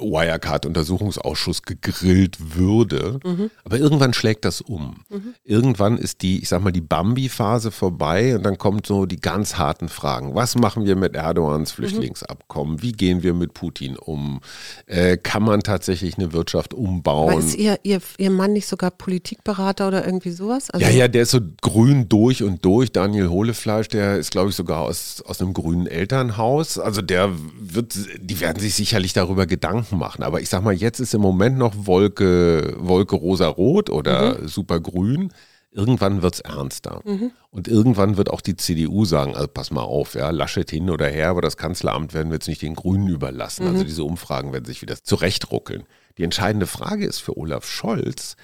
Wirecard-Untersuchungsausschuss 0.02 1.62
gegrillt 1.62 2.56
würde. 2.56 3.20
Mhm. 3.24 3.50
Aber 3.64 3.78
irgendwann 3.78 4.12
schlägt 4.12 4.44
das 4.44 4.60
um. 4.60 5.04
Mhm. 5.08 5.34
Irgendwann 5.44 5.98
ist 5.98 6.22
die, 6.22 6.42
ich 6.42 6.48
sag 6.48 6.62
mal, 6.62 6.72
die 6.72 6.80
Bambi-Phase 6.80 7.70
vorbei 7.70 8.36
und 8.36 8.42
dann 8.42 8.58
kommt 8.58 8.86
so 8.86 9.06
die 9.06 9.20
ganz 9.20 9.56
harten 9.56 9.88
Fragen. 9.88 10.34
Was 10.34 10.56
machen 10.56 10.84
wir 10.84 10.96
mit 10.96 11.14
Erdogans 11.14 11.72
mhm. 11.72 11.76
Flüchtlingsabkommen? 11.76 12.82
Wie 12.82 12.92
gehen 12.92 13.22
wir 13.22 13.34
mit 13.34 13.54
Putin 13.54 13.96
um? 13.96 14.40
Äh, 14.86 15.16
kann 15.16 15.42
man 15.42 15.60
tatsächlich 15.60 16.18
eine 16.18 16.32
Wirtschaft 16.32 16.74
umbauen? 16.74 17.32
Aber 17.32 17.38
ist 17.38 17.56
ihr, 17.56 17.78
ihr, 17.82 18.00
ihr 18.18 18.30
Mann 18.30 18.52
nicht 18.52 18.66
sogar 18.66 18.90
Politikberater 18.90 19.88
oder 19.88 20.04
irgendwie 20.04 20.30
sowas? 20.30 20.70
Also 20.70 20.84
ja, 20.84 20.92
ja, 20.92 21.08
der 21.08 21.22
ist 21.22 21.30
so 21.30 21.40
grün 21.60 22.08
durch 22.08 22.42
und 22.42 22.64
durch. 22.64 22.92
Daniel 22.92 23.28
Hohlefleisch, 23.28 23.88
der 23.88 24.18
ist, 24.18 24.30
glaube 24.30 24.50
ich, 24.50 24.56
sogar 24.56 24.80
aus, 24.80 25.22
aus 25.26 25.40
einem 25.40 25.52
grünen 25.52 25.86
Elternhaus. 25.86 26.78
Also 26.78 27.02
der 27.02 27.30
wird, 27.58 27.94
die 28.18 28.40
werden 28.40 28.60
sich 28.60 28.74
sicherlich 28.74 29.12
darüber 29.12 29.46
Gedanken 29.46 29.91
Gedanken 29.92 29.98
machen. 29.98 30.22
Aber 30.22 30.40
ich 30.40 30.48
sag 30.48 30.62
mal, 30.62 30.74
jetzt 30.74 31.00
ist 31.00 31.14
im 31.14 31.20
Moment 31.20 31.58
noch 31.58 31.74
Wolke, 31.86 32.74
Wolke 32.78 33.16
rosa-rot 33.16 33.90
oder 33.90 34.38
mhm. 34.38 34.48
super-grün. 34.48 35.32
Irgendwann 35.74 36.20
wird 36.20 36.34
es 36.34 36.40
ernster. 36.40 37.00
Mhm. 37.04 37.30
Und 37.50 37.66
irgendwann 37.66 38.18
wird 38.18 38.28
auch 38.28 38.42
die 38.42 38.56
CDU 38.56 39.06
sagen, 39.06 39.34
also 39.34 39.48
pass 39.48 39.70
mal 39.70 39.80
auf, 39.82 40.14
ja, 40.14 40.30
Laschet 40.30 40.70
hin 40.70 40.90
oder 40.90 41.08
her, 41.08 41.30
aber 41.30 41.40
das 41.40 41.56
Kanzleramt 41.56 42.12
werden 42.12 42.28
wir 42.28 42.34
jetzt 42.34 42.48
nicht 42.48 42.60
den 42.60 42.74
Grünen 42.74 43.08
überlassen. 43.08 43.62
Also 43.62 43.72
mhm. 43.72 43.76
Also 43.76 43.84
diese 43.86 44.04
Umfragen 44.04 44.52
werden 44.52 44.66
sich 44.66 44.82
wieder 44.82 45.02
zurechtruckeln. 45.02 45.84
Die 46.18 46.24
entscheidende 46.24 46.66
Frage 46.66 47.06
ist 47.06 47.20
für 47.20 47.38
Olaf 47.38 47.66
Scholz, 47.66 48.36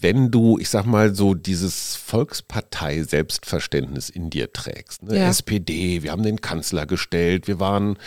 wenn 0.00 0.30
du, 0.30 0.58
ich 0.58 0.68
sag 0.68 0.84
mal, 0.86 1.14
so 1.14 1.34
dieses 1.34 1.96
Volkspartei-Selbstverständnis 1.96 4.10
in 4.10 4.30
dir 4.30 4.52
trägst, 4.52 5.02
ne? 5.02 5.18
ja. 5.18 5.28
SPD, 5.28 6.02
wir 6.02 6.12
haben 6.12 6.22
den 6.22 6.40
Kanzler 6.40 6.86
gestellt, 6.86 7.48
wir 7.48 7.60
waren 7.60 7.98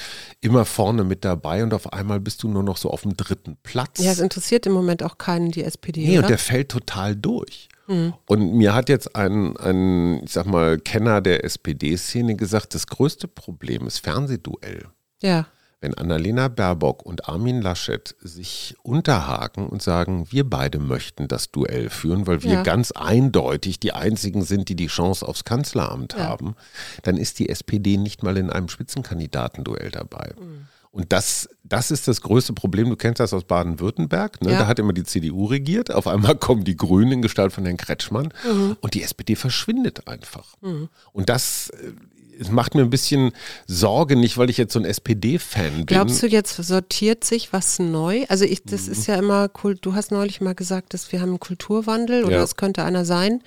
immer 0.41 0.65
vorne 0.65 1.03
mit 1.03 1.23
dabei 1.25 1.63
und 1.63 1.73
auf 1.73 1.93
einmal 1.93 2.19
bist 2.19 2.43
du 2.43 2.49
nur 2.49 2.63
noch 2.63 2.77
so 2.77 2.91
auf 2.91 3.03
dem 3.03 3.15
dritten 3.15 3.57
Platz. 3.63 3.99
Ja, 3.99 4.11
es 4.11 4.19
interessiert 4.19 4.65
im 4.65 4.73
Moment 4.73 5.03
auch 5.03 5.17
keinen 5.17 5.51
die 5.51 5.63
SPD. 5.63 6.01
Nee, 6.01 6.17
oder? 6.17 6.25
und 6.25 6.29
der 6.29 6.37
fällt 6.37 6.69
total 6.69 7.15
durch. 7.15 7.69
Mhm. 7.87 8.13
Und 8.27 8.53
mir 8.53 8.73
hat 8.73 8.89
jetzt 8.89 9.15
ein, 9.15 9.55
ein, 9.57 10.23
ich 10.23 10.31
sag 10.31 10.45
mal, 10.45 10.79
Kenner 10.79 11.21
der 11.21 11.43
SPD-Szene 11.43 12.35
gesagt, 12.35 12.75
das 12.75 12.87
größte 12.87 13.27
Problem 13.27 13.87
ist 13.87 13.99
Fernsehduell. 13.99 14.85
Ja 15.21 15.47
wenn 15.81 15.93
Annalena 15.93 16.49
Baerbock 16.49 17.05
und 17.05 17.29
Armin 17.29 17.61
Laschet 17.61 18.15
sich 18.19 18.75
unterhaken 18.83 19.67
und 19.67 19.81
sagen, 19.81 20.27
wir 20.29 20.49
beide 20.49 20.79
möchten 20.79 21.27
das 21.27 21.51
Duell 21.51 21.89
führen, 21.89 22.27
weil 22.27 22.43
wir 22.43 22.53
ja. 22.53 22.63
ganz 22.63 22.91
eindeutig 22.91 23.79
die 23.79 23.93
einzigen 23.93 24.43
sind, 24.43 24.69
die 24.69 24.75
die 24.75 24.87
Chance 24.87 25.27
aufs 25.27 25.45
Kanzleramt 25.45 26.13
ja. 26.13 26.25
haben, 26.25 26.55
dann 27.03 27.17
ist 27.17 27.39
die 27.39 27.49
SPD 27.49 27.97
nicht 27.97 28.23
mal 28.23 28.37
in 28.37 28.49
einem 28.49 28.67
Spitzenkandidatenduell 28.67 29.91
dabei. 29.91 30.33
Mhm. 30.39 30.67
Und 30.91 31.13
das, 31.13 31.47
das 31.63 31.91
ist 31.91 32.07
das 32.07 32.21
größte 32.21 32.53
Problem. 32.53 32.89
Du 32.89 32.95
kennst 32.95 33.19
das 33.19 33.31
aus 33.31 33.43
Baden-Württemberg. 33.43 34.41
Ne? 34.41 34.53
Ja. 34.53 34.59
Da 34.59 34.67
hat 34.67 34.79
immer 34.79 34.91
die 34.91 35.03
CDU 35.03 35.45
regiert. 35.45 35.93
Auf 35.93 36.07
einmal 36.07 36.35
kommen 36.35 36.63
die 36.63 36.75
Grünen 36.75 37.11
in 37.11 37.21
Gestalt 37.21 37.53
von 37.53 37.63
Herrn 37.63 37.77
Kretschmann 37.77 38.33
mhm. 38.43 38.75
und 38.81 38.95
die 38.95 39.03
SPD 39.03 39.35
verschwindet 39.35 40.07
einfach. 40.07 40.55
Mhm. 40.61 40.89
Und 41.13 41.29
das 41.29 41.69
äh, 41.69 41.91
es 42.39 42.49
macht 42.49 42.75
mir 42.75 42.81
ein 42.81 42.89
bisschen 42.89 43.31
Sorge, 43.67 44.15
nicht 44.15 44.37
weil 44.37 44.49
ich 44.49 44.57
jetzt 44.57 44.73
so 44.73 44.79
ein 44.79 44.85
SPD-Fan 44.85 45.77
bin. 45.77 45.85
Glaubst 45.85 46.23
du, 46.23 46.27
jetzt 46.27 46.55
sortiert 46.55 47.23
sich 47.23 47.51
was 47.53 47.79
neu? 47.79 48.25
Also 48.29 48.45
ich, 48.45 48.63
das 48.63 48.87
mhm. 48.87 48.91
ist 48.93 49.07
ja 49.07 49.15
immer 49.15 49.49
cool. 49.63 49.75
Du 49.75 49.93
hast 49.93 50.11
neulich 50.11 50.41
mal 50.41 50.55
gesagt, 50.55 50.93
dass 50.93 51.11
wir 51.11 51.21
haben 51.21 51.29
einen 51.29 51.39
Kulturwandel 51.39 52.23
oder 52.23 52.41
es 52.41 52.55
könnte 52.55 52.83
einer 52.83 53.05
sein. 53.05 53.43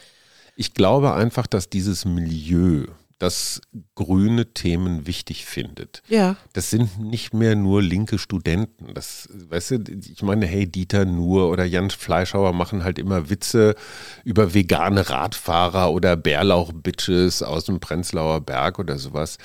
Ich 0.55 0.75
glaube 0.75 1.15
einfach, 1.15 1.47
dass 1.47 1.71
dieses 1.71 2.05
Milieu, 2.05 2.87
das 3.23 3.61
grüne 3.95 4.53
Themen 4.53 5.07
wichtig 5.07 5.47
findet. 5.47 6.03
Ja. 6.09 6.37
Das 6.55 6.71
sind 6.71 6.99
nicht 6.99 7.33
mehr 7.33 7.55
nur 7.55 7.81
linke 7.81 8.19
Studenten. 8.19 8.95
Das, 8.95 9.29
weißt 9.33 9.71
du, 9.71 9.85
ich 10.13 10.23
meine, 10.23 10.45
hey, 10.47 10.67
Dieter 10.67 11.05
Nuhr 11.05 11.49
oder 11.49 11.65
Jan 11.65 11.91
Fleischhauer 11.91 12.53
machen 12.53 12.83
halt 12.83 12.99
immer 12.99 13.31
Witze 13.31 13.77
über 14.25 14.55
vegane 14.55 15.09
Radfahrer 15.09 15.93
oder 15.93 16.17
Bärlauch-Bitches 16.17 17.45
aus 17.45 17.67
dem 17.67 17.79
Prenzlauer 17.79 18.41
Berg 18.41 18.81
oder 18.81 18.99
sowas. 18.99 19.39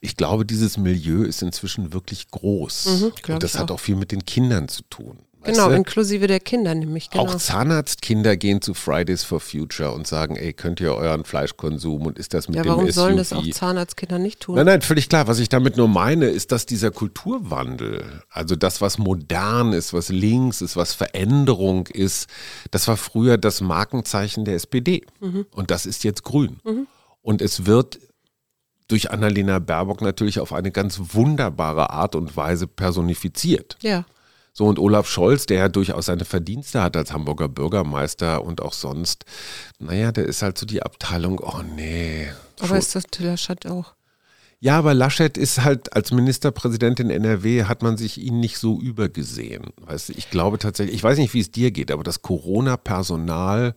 Ich 0.00 0.16
glaube, 0.16 0.44
dieses 0.44 0.76
Milieu 0.76 1.22
ist 1.22 1.42
inzwischen 1.42 1.92
wirklich 1.92 2.32
groß. 2.32 2.86
Mhm, 2.86 3.34
Und 3.34 3.42
das 3.44 3.56
hat 3.56 3.70
auch 3.70 3.80
viel 3.80 3.96
mit 3.96 4.10
den 4.10 4.26
Kindern 4.26 4.66
zu 4.66 4.82
tun. 4.90 5.18
Genau, 5.42 5.68
du? 5.68 5.74
inklusive 5.74 6.26
der 6.26 6.40
Kinder 6.40 6.74
nämlich. 6.74 7.10
Genau. 7.10 7.24
Auch 7.24 7.34
Zahnarztkinder 7.36 8.36
gehen 8.36 8.60
zu 8.60 8.74
Fridays 8.74 9.24
for 9.24 9.40
Future 9.40 9.92
und 9.92 10.06
sagen, 10.06 10.36
ey, 10.36 10.52
könnt 10.52 10.80
ihr 10.80 10.94
euren 10.94 11.24
Fleischkonsum 11.24 12.06
und 12.06 12.18
ist 12.18 12.34
das 12.34 12.48
mit 12.48 12.56
ja, 12.56 12.62
dem 12.62 12.70
warum 12.70 12.86
SUV? 12.86 12.94
sollen 12.94 13.16
das 13.16 13.32
auch 13.32 13.48
Zahnarztkinder 13.48 14.18
nicht 14.18 14.40
tun? 14.40 14.56
Nein, 14.56 14.66
nein, 14.66 14.82
völlig 14.82 15.08
klar. 15.08 15.28
Was 15.28 15.38
ich 15.38 15.48
damit 15.48 15.76
nur 15.76 15.88
meine, 15.88 16.26
ist, 16.26 16.52
dass 16.52 16.66
dieser 16.66 16.90
Kulturwandel, 16.90 18.22
also 18.28 18.54
das, 18.54 18.80
was 18.80 18.98
modern 18.98 19.72
ist, 19.72 19.92
was 19.92 20.10
links 20.10 20.60
ist, 20.60 20.76
was 20.76 20.92
Veränderung 20.92 21.86
ist, 21.86 22.28
das 22.70 22.86
war 22.88 22.96
früher 22.96 23.38
das 23.38 23.60
Markenzeichen 23.60 24.44
der 24.44 24.56
SPD. 24.56 25.04
Mhm. 25.20 25.46
Und 25.52 25.70
das 25.70 25.86
ist 25.86 26.04
jetzt 26.04 26.22
grün. 26.22 26.58
Mhm. 26.64 26.86
Und 27.22 27.42
es 27.42 27.66
wird 27.66 27.98
durch 28.88 29.10
Annalena 29.10 29.58
Baerbock 29.58 30.02
natürlich 30.02 30.40
auf 30.40 30.52
eine 30.52 30.70
ganz 30.70 31.00
wunderbare 31.14 31.90
Art 31.90 32.14
und 32.14 32.36
Weise 32.36 32.66
personifiziert. 32.66 33.76
Ja. 33.82 34.04
So, 34.52 34.66
und 34.66 34.78
Olaf 34.78 35.08
Scholz, 35.08 35.46
der 35.46 35.58
ja 35.58 35.68
durchaus 35.68 36.06
seine 36.06 36.24
Verdienste 36.24 36.82
hat 36.82 36.96
als 36.96 37.12
Hamburger 37.12 37.48
Bürgermeister 37.48 38.44
und 38.44 38.60
auch 38.60 38.72
sonst, 38.72 39.24
naja, 39.78 40.12
der 40.12 40.26
ist 40.26 40.42
halt 40.42 40.58
so 40.58 40.66
die 40.66 40.82
Abteilung, 40.82 41.40
oh 41.40 41.62
nee. 41.76 42.28
Aber 42.60 42.76
ist 42.76 42.94
das 42.94 43.04
Laschet 43.18 43.66
auch? 43.66 43.94
Ja, 44.62 44.76
aber 44.78 44.92
Laschet 44.92 45.38
ist 45.38 45.64
halt 45.64 45.94
als 45.94 46.12
Ministerpräsident 46.12 47.00
in 47.00 47.08
NRW 47.08 47.64
hat 47.64 47.82
man 47.82 47.96
sich 47.96 48.18
ihn 48.18 48.40
nicht 48.40 48.58
so 48.58 48.78
übergesehen. 48.78 49.68
Weißt 49.80 50.10
du, 50.10 50.12
ich 50.12 50.28
glaube 50.28 50.58
tatsächlich, 50.58 50.96
ich 50.96 51.02
weiß 51.02 51.16
nicht, 51.16 51.32
wie 51.32 51.40
es 51.40 51.50
dir 51.50 51.70
geht, 51.70 51.90
aber 51.90 52.04
das 52.04 52.20
Corona-Personal 52.20 53.74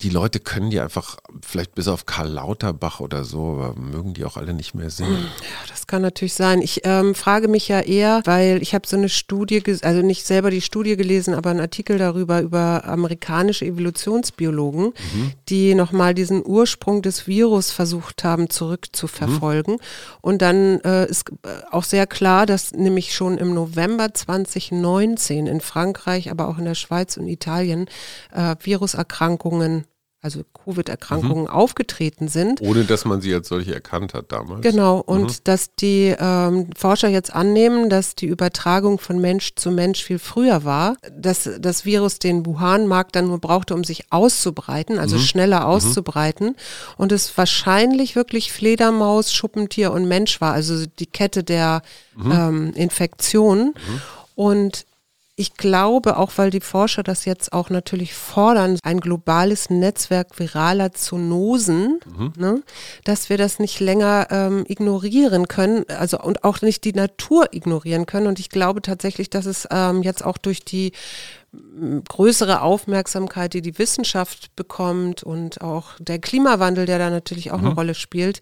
die 0.00 0.10
Leute 0.10 0.40
können 0.40 0.70
die 0.70 0.80
einfach, 0.80 1.16
vielleicht 1.42 1.74
bis 1.74 1.88
auf 1.88 2.06
Karl 2.06 2.28
Lauterbach 2.28 3.00
oder 3.00 3.24
so, 3.24 3.58
aber 3.58 3.74
mögen 3.74 4.14
die 4.14 4.24
auch 4.24 4.36
alle 4.36 4.52
nicht 4.52 4.74
mehr 4.74 4.90
singen. 4.90 5.12
Ja, 5.40 5.68
das 5.68 5.86
kann 5.86 6.02
natürlich 6.02 6.34
sein. 6.34 6.62
Ich 6.62 6.80
ähm, 6.84 7.14
frage 7.14 7.48
mich 7.48 7.68
ja 7.68 7.80
eher, 7.80 8.22
weil 8.24 8.62
ich 8.62 8.74
habe 8.74 8.86
so 8.86 8.96
eine 8.96 9.08
Studie, 9.08 9.62
also 9.82 10.02
nicht 10.02 10.26
selber 10.26 10.50
die 10.50 10.60
Studie 10.60 10.96
gelesen, 10.96 11.34
aber 11.34 11.50
einen 11.50 11.60
Artikel 11.60 11.98
darüber, 11.98 12.40
über 12.40 12.84
amerikanische 12.84 13.64
Evolutionsbiologen, 13.66 14.86
mhm. 14.86 15.32
die 15.48 15.74
nochmal 15.74 16.14
diesen 16.14 16.44
Ursprung 16.44 17.02
des 17.02 17.26
Virus 17.26 17.70
versucht 17.70 18.24
haben 18.24 18.50
zurückzuverfolgen. 18.50 19.74
Mhm. 19.74 19.80
Und 20.20 20.42
dann 20.42 20.80
äh, 20.80 21.06
ist 21.06 21.30
äh, 21.42 21.48
auch 21.70 21.84
sehr 21.84 22.06
klar, 22.06 22.46
dass 22.46 22.72
nämlich 22.72 23.14
schon 23.14 23.38
im 23.38 23.54
November 23.54 24.12
2019 24.12 25.46
in 25.46 25.60
Frankreich, 25.60 26.30
aber 26.30 26.48
auch 26.48 26.58
in 26.58 26.64
der 26.64 26.74
Schweiz 26.74 27.16
und 27.16 27.28
Italien 27.28 27.86
äh, 28.32 28.56
Viruserkrankungen 28.60 29.84
also 30.24 30.42
Covid-Erkrankungen 30.64 31.44
mhm. 31.44 31.50
aufgetreten 31.50 32.28
sind. 32.28 32.62
Ohne 32.62 32.84
dass 32.84 33.04
man 33.04 33.20
sie 33.20 33.34
als 33.34 33.46
solche 33.46 33.74
erkannt 33.74 34.14
hat 34.14 34.32
damals. 34.32 34.62
Genau, 34.62 34.98
und 34.98 35.24
mhm. 35.24 35.36
dass 35.44 35.74
die 35.74 36.16
ähm, 36.18 36.70
Forscher 36.74 37.08
jetzt 37.08 37.34
annehmen, 37.34 37.90
dass 37.90 38.14
die 38.14 38.24
Übertragung 38.26 38.98
von 38.98 39.20
Mensch 39.20 39.54
zu 39.54 39.70
Mensch 39.70 40.02
viel 40.02 40.18
früher 40.18 40.64
war, 40.64 40.96
dass 41.14 41.50
das 41.60 41.84
Virus 41.84 42.20
den 42.20 42.46
Wuhan-Markt 42.46 43.14
dann 43.16 43.26
nur 43.26 43.38
brauchte, 43.38 43.74
um 43.74 43.84
sich 43.84 44.10
auszubreiten, 44.10 44.98
also 44.98 45.16
mhm. 45.16 45.20
schneller 45.20 45.60
mhm. 45.60 45.66
auszubreiten 45.66 46.56
und 46.96 47.12
es 47.12 47.36
wahrscheinlich 47.36 48.16
wirklich 48.16 48.50
Fledermaus, 48.50 49.30
Schuppentier 49.30 49.92
und 49.92 50.08
Mensch 50.08 50.40
war, 50.40 50.54
also 50.54 50.86
die 50.86 51.06
Kette 51.06 51.44
der 51.44 51.82
mhm. 52.16 52.32
ähm, 52.32 52.72
Infektion. 52.72 53.74
Mhm. 53.74 54.00
Und 54.36 54.86
ich 55.36 55.54
glaube, 55.54 56.16
auch 56.16 56.30
weil 56.36 56.50
die 56.50 56.60
Forscher 56.60 57.02
das 57.02 57.24
jetzt 57.24 57.52
auch 57.52 57.68
natürlich 57.68 58.14
fordern, 58.14 58.78
ein 58.84 59.00
globales 59.00 59.68
Netzwerk 59.68 60.38
viraler 60.38 60.92
Zoonosen, 60.92 61.98
mhm. 62.06 62.32
ne, 62.36 62.62
dass 63.02 63.30
wir 63.30 63.36
das 63.36 63.58
nicht 63.58 63.80
länger 63.80 64.28
ähm, 64.30 64.64
ignorieren 64.68 65.48
können, 65.48 65.84
also 65.88 66.20
und 66.20 66.44
auch 66.44 66.62
nicht 66.62 66.84
die 66.84 66.92
Natur 66.92 67.48
ignorieren 67.52 68.06
können. 68.06 68.28
Und 68.28 68.38
ich 68.38 68.48
glaube 68.48 68.80
tatsächlich, 68.80 69.28
dass 69.28 69.46
es 69.46 69.66
ähm, 69.72 70.02
jetzt 70.02 70.24
auch 70.24 70.38
durch 70.38 70.64
die 70.64 70.92
größere 72.08 72.62
Aufmerksamkeit, 72.62 73.54
die 73.54 73.62
die 73.62 73.78
Wissenschaft 73.78 74.54
bekommt 74.56 75.22
und 75.22 75.60
auch 75.60 75.92
der 75.98 76.18
Klimawandel, 76.18 76.86
der 76.86 76.98
da 76.98 77.10
natürlich 77.10 77.52
auch 77.52 77.58
mhm. 77.58 77.66
eine 77.66 77.74
Rolle 77.74 77.94
spielt, 77.94 78.40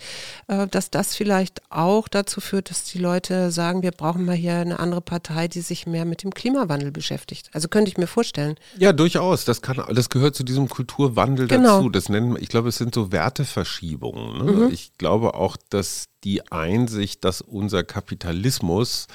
äh, 0.49 0.66
dass 0.66 0.90
das 0.90 1.14
vielleicht 1.14 1.62
auch 1.71 2.09
dazu 2.09 2.40
führt, 2.40 2.71
dass 2.71 2.85
die 2.85 2.99
Leute 2.99 3.50
sagen, 3.50 3.83
wir 3.83 3.92
brauchen 3.92 4.25
mal 4.25 4.35
hier 4.35 4.57
eine 4.57 4.78
andere 4.78 5.00
Partei, 5.00 5.49
die 5.49 5.61
sich 5.61 5.87
mehr 5.87 6.04
mit 6.04 6.23
dem 6.23 6.33
Klimawandel 6.33 6.90
beschäftigt. 6.90 7.50
Also 7.52 7.69
könnte 7.69 7.90
ich 7.90 7.97
mir 7.97 8.07
vorstellen. 8.07 8.57
Ja, 8.78 8.92
durchaus. 8.92 9.45
Das 9.45 9.62
kann, 9.62 9.83
das 9.95 10.09
gehört 10.11 10.35
zu 10.35 10.45
diesem 10.45 10.69
Kulturwandel 10.69 11.49
genau. 11.49 11.78
dazu. 11.78 11.90
Das 11.90 12.09
nennen, 12.09 12.37
ich 12.38 12.49
glaube, 12.49 12.69
es 12.69 12.76
sind 12.76 12.95
so 12.95 13.12
Werteverschiebungen. 13.12 14.45
Ne? 14.45 14.52
Mhm. 14.52 14.71
Ich 14.73 14.97
glaube 14.99 15.35
auch, 15.35 15.57
dass 15.71 16.09
die 16.25 16.50
Einsicht, 16.52 17.25
dass 17.25 17.41
unser 17.41 17.83
Kapitalismus 17.83 19.07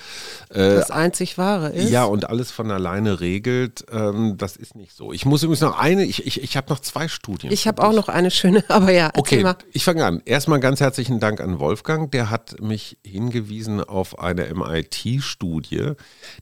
äh, 0.50 0.76
das 0.76 0.92
einzig 0.92 1.38
wahre 1.38 1.70
ist. 1.70 1.90
Ja, 1.90 2.04
und 2.04 2.30
alles 2.30 2.52
von 2.52 2.70
alleine 2.70 3.22
regelt, 3.22 3.86
ähm, 3.92 4.36
das 4.38 4.58
ist 4.58 4.76
nicht 4.76 4.94
so. 4.94 5.14
Ich 5.14 5.26
muss 5.26 5.44
übrigens 5.44 5.62
noch 5.62 5.80
eine, 5.80 6.04
ich, 6.04 6.26
ich, 6.26 6.44
ich 6.44 6.58
habe 6.58 6.70
noch 6.70 6.80
zwei 6.80 7.08
Studien. 7.08 7.52
Ich 7.52 7.68
habe 7.68 7.84
auch 7.84 7.94
noch 7.94 8.10
eine 8.10 8.30
schöne, 8.30 8.64
aber 8.70 8.92
ja. 8.92 9.12
Okay, 9.16 9.42
mal. 9.42 9.56
ich 9.72 9.86
fange 9.86 10.06
an. 10.06 10.22
Erstmal 10.26 10.60
ganz 10.60 10.82
herzlichen 10.82 11.20
Dank 11.20 11.40
an 11.40 11.60
Wolfgang, 11.60 12.12
der 12.12 12.30
hat 12.30 12.62
mich 12.62 12.98
hingewiesen 13.06 13.82
auf 13.82 14.20
eine 14.20 14.54
MIT-Studie. 14.54 15.94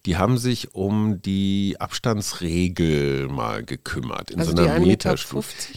Die 0.05 0.17
haben 0.17 0.37
sich 0.37 0.73
um 0.73 1.21
die 1.21 1.75
Abstandsregel 1.79 3.27
mal 3.27 3.63
gekümmert. 3.63 4.31
In 4.31 4.39
also 4.39 4.55
so 4.55 4.63
einer 4.63 4.79
die 4.79 4.85
1,50 4.85 4.87
Meter, 4.87 5.15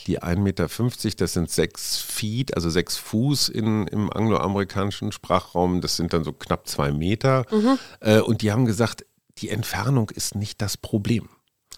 die 0.06 0.22
1,50 0.22 0.38
Meter, 0.38 1.16
das 1.18 1.32
sind 1.34 1.50
sechs 1.50 1.98
Feet, 1.98 2.54
also 2.54 2.70
sechs 2.70 2.96
Fuß 2.96 3.50
in, 3.50 3.86
im 3.88 4.10
angloamerikanischen 4.10 4.77
amerikanischen 4.78 5.12
Sprachraum. 5.12 5.80
Das 5.80 5.96
sind 5.96 6.12
dann 6.12 6.24
so 6.24 6.32
knapp 6.32 6.66
zwei 6.66 6.92
Meter. 6.92 7.44
Mhm. 7.50 7.78
Äh, 8.00 8.20
und 8.20 8.42
die 8.42 8.52
haben 8.52 8.64
gesagt, 8.64 9.04
die 9.38 9.50
Entfernung 9.50 10.10
ist 10.10 10.34
nicht 10.34 10.60
das 10.62 10.76
Problem. 10.76 11.28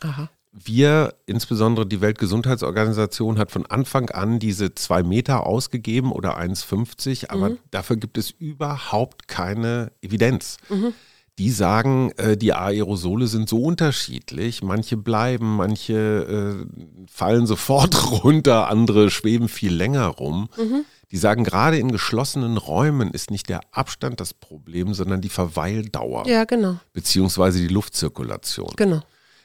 Aha. 0.01 0.31
Wir, 0.53 1.15
insbesondere 1.27 1.87
die 1.87 2.01
Weltgesundheitsorganisation, 2.01 3.39
hat 3.39 3.53
von 3.53 3.67
Anfang 3.67 4.11
an 4.11 4.41
diese 4.41 4.75
zwei 4.75 5.03
Meter 5.03 5.47
ausgegeben 5.47 6.11
oder 6.11 6.39
1,50, 6.39 7.31
aber 7.31 7.51
mhm. 7.51 7.59
dafür 7.71 7.97
gibt 7.97 8.19
es 8.19 8.31
überhaupt 8.33 9.29
keine 9.29 9.93
Evidenz. 10.03 10.57
Mhm. 10.69 10.93
Die 11.41 11.51
sagen, 11.51 12.13
äh, 12.19 12.37
die 12.37 12.53
Aerosole 12.53 13.27
sind 13.27 13.49
so 13.49 13.63
unterschiedlich. 13.63 14.63
Manche 14.63 14.99
bleiben, 14.99 15.57
manche 15.57 15.95
äh, 15.95 17.07
fallen 17.11 17.47
sofort 17.47 18.13
runter, 18.25 18.69
andere 18.69 19.11
schweben 19.11 19.49
viel 19.49 19.73
länger 19.73 20.05
rum. 20.05 20.51
Mhm. 20.59 20.85
Die 21.11 21.17
sagen, 21.17 21.43
gerade 21.43 21.79
in 21.79 21.91
geschlossenen 21.91 22.59
Räumen 22.59 23.11
ist 23.11 23.31
nicht 23.31 23.49
der 23.49 23.63
Abstand 23.73 24.21
das 24.21 24.35
Problem, 24.35 24.93
sondern 24.93 25.23
die 25.23 25.31
Verweildauer. 25.31 26.27
Ja, 26.27 26.45
genau. 26.45 26.77
Beziehungsweise 26.93 27.59
die 27.59 27.69
Luftzirkulation. 27.69 28.75
Genau. 28.77 29.01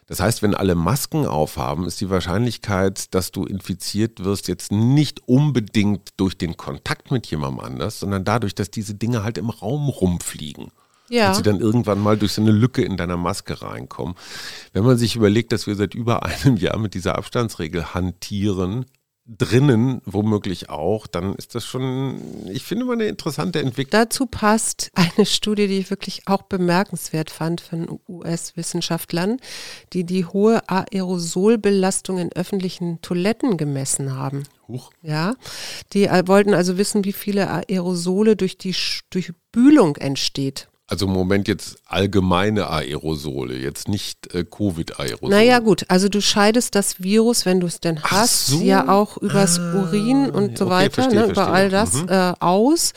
Das 0.05 0.19
heißt, 0.19 0.41
wenn 0.41 0.53
alle 0.53 0.75
Masken 0.75 1.25
aufhaben, 1.25 1.85
ist 1.85 2.01
die 2.01 2.09
Wahrscheinlichkeit, 2.09 3.15
dass 3.15 3.31
du 3.31 3.45
infiziert 3.45 4.21
wirst, 4.25 4.49
jetzt 4.49 4.73
nicht 4.73 5.29
unbedingt 5.29 6.09
durch 6.17 6.37
den 6.37 6.57
Kontakt 6.57 7.09
mit 7.09 7.25
jemandem 7.27 7.61
anders, 7.61 8.01
sondern 8.01 8.25
dadurch, 8.25 8.53
dass 8.53 8.69
diese 8.69 8.95
Dinge 8.95 9.23
halt 9.23 9.37
im 9.37 9.49
Raum 9.49 9.87
rumfliegen. 9.87 10.71
Ja. 11.09 11.29
Und 11.29 11.35
sie 11.35 11.43
dann 11.43 11.59
irgendwann 11.59 11.99
mal 11.99 12.17
durch 12.17 12.33
so 12.33 12.41
eine 12.41 12.51
Lücke 12.51 12.83
in 12.83 12.97
deiner 12.97 13.17
Maske 13.17 13.61
reinkommen. 13.61 14.15
Wenn 14.73 14.83
man 14.83 14.97
sich 14.97 15.15
überlegt, 15.15 15.51
dass 15.51 15.67
wir 15.67 15.75
seit 15.75 15.95
über 15.95 16.23
einem 16.23 16.57
Jahr 16.57 16.77
mit 16.77 16.93
dieser 16.93 17.17
Abstandsregel 17.17 17.93
hantieren, 17.93 18.85
drinnen 19.27 20.01
womöglich 20.05 20.69
auch, 20.69 21.07
dann 21.07 21.33
ist 21.33 21.55
das 21.55 21.65
schon, 21.65 22.19
ich 22.51 22.63
finde 22.63 22.85
mal 22.85 22.93
eine 22.93 23.07
interessante 23.07 23.59
Entwicklung. 23.59 23.99
Dazu 23.99 24.27
passt 24.27 24.91
eine 24.93 25.25
Studie, 25.25 25.67
die 25.67 25.79
ich 25.79 25.89
wirklich 25.89 26.27
auch 26.27 26.43
bemerkenswert 26.43 27.31
fand 27.31 27.61
von 27.61 27.99
US-Wissenschaftlern, 28.07 29.37
die 29.93 30.03
die 30.03 30.25
hohe 30.25 30.61
Aerosolbelastung 30.69 32.19
in 32.19 32.31
öffentlichen 32.33 33.01
Toiletten 33.01 33.57
gemessen 33.57 34.15
haben. 34.15 34.43
Huch. 34.67 34.91
Ja, 35.01 35.35
die 35.93 36.05
äh, 36.05 36.27
wollten 36.27 36.53
also 36.53 36.77
wissen, 36.77 37.03
wie 37.03 37.13
viele 37.13 37.49
Aerosole 37.49 38.35
durch 38.35 38.57
die 38.57 38.75
Durchbühlung 39.09 39.95
entsteht. 39.95 40.69
Also 40.87 41.07
im 41.07 41.13
Moment 41.13 41.47
jetzt 41.47 41.77
allgemeine 41.87 42.69
Aerosole, 42.69 43.57
jetzt 43.57 43.87
nicht 43.87 44.33
äh, 44.35 44.43
Covid-Aerosole. 44.43 45.31
Naja 45.31 45.57
gut, 45.57 45.85
also 45.87 46.09
du 46.09 46.21
scheidest 46.21 46.75
das 46.75 47.01
Virus, 47.01 47.45
wenn 47.45 47.59
du 47.59 47.65
es 47.65 47.79
denn 47.79 48.03
hast, 48.03 48.47
so. 48.47 48.61
ja 48.61 48.87
auch 48.87 49.17
übers 49.17 49.57
ah, 49.57 49.73
Urin 49.73 50.29
und 50.29 50.59
so 50.59 50.65
okay, 50.65 50.73
weiter, 50.73 50.93
verstehe, 50.93 51.21
ne, 51.21 51.31
über 51.31 51.51
all 51.51 51.69
das 51.69 51.93
mhm. 51.93 52.09
äh, 52.09 52.33
aus. 52.39 52.93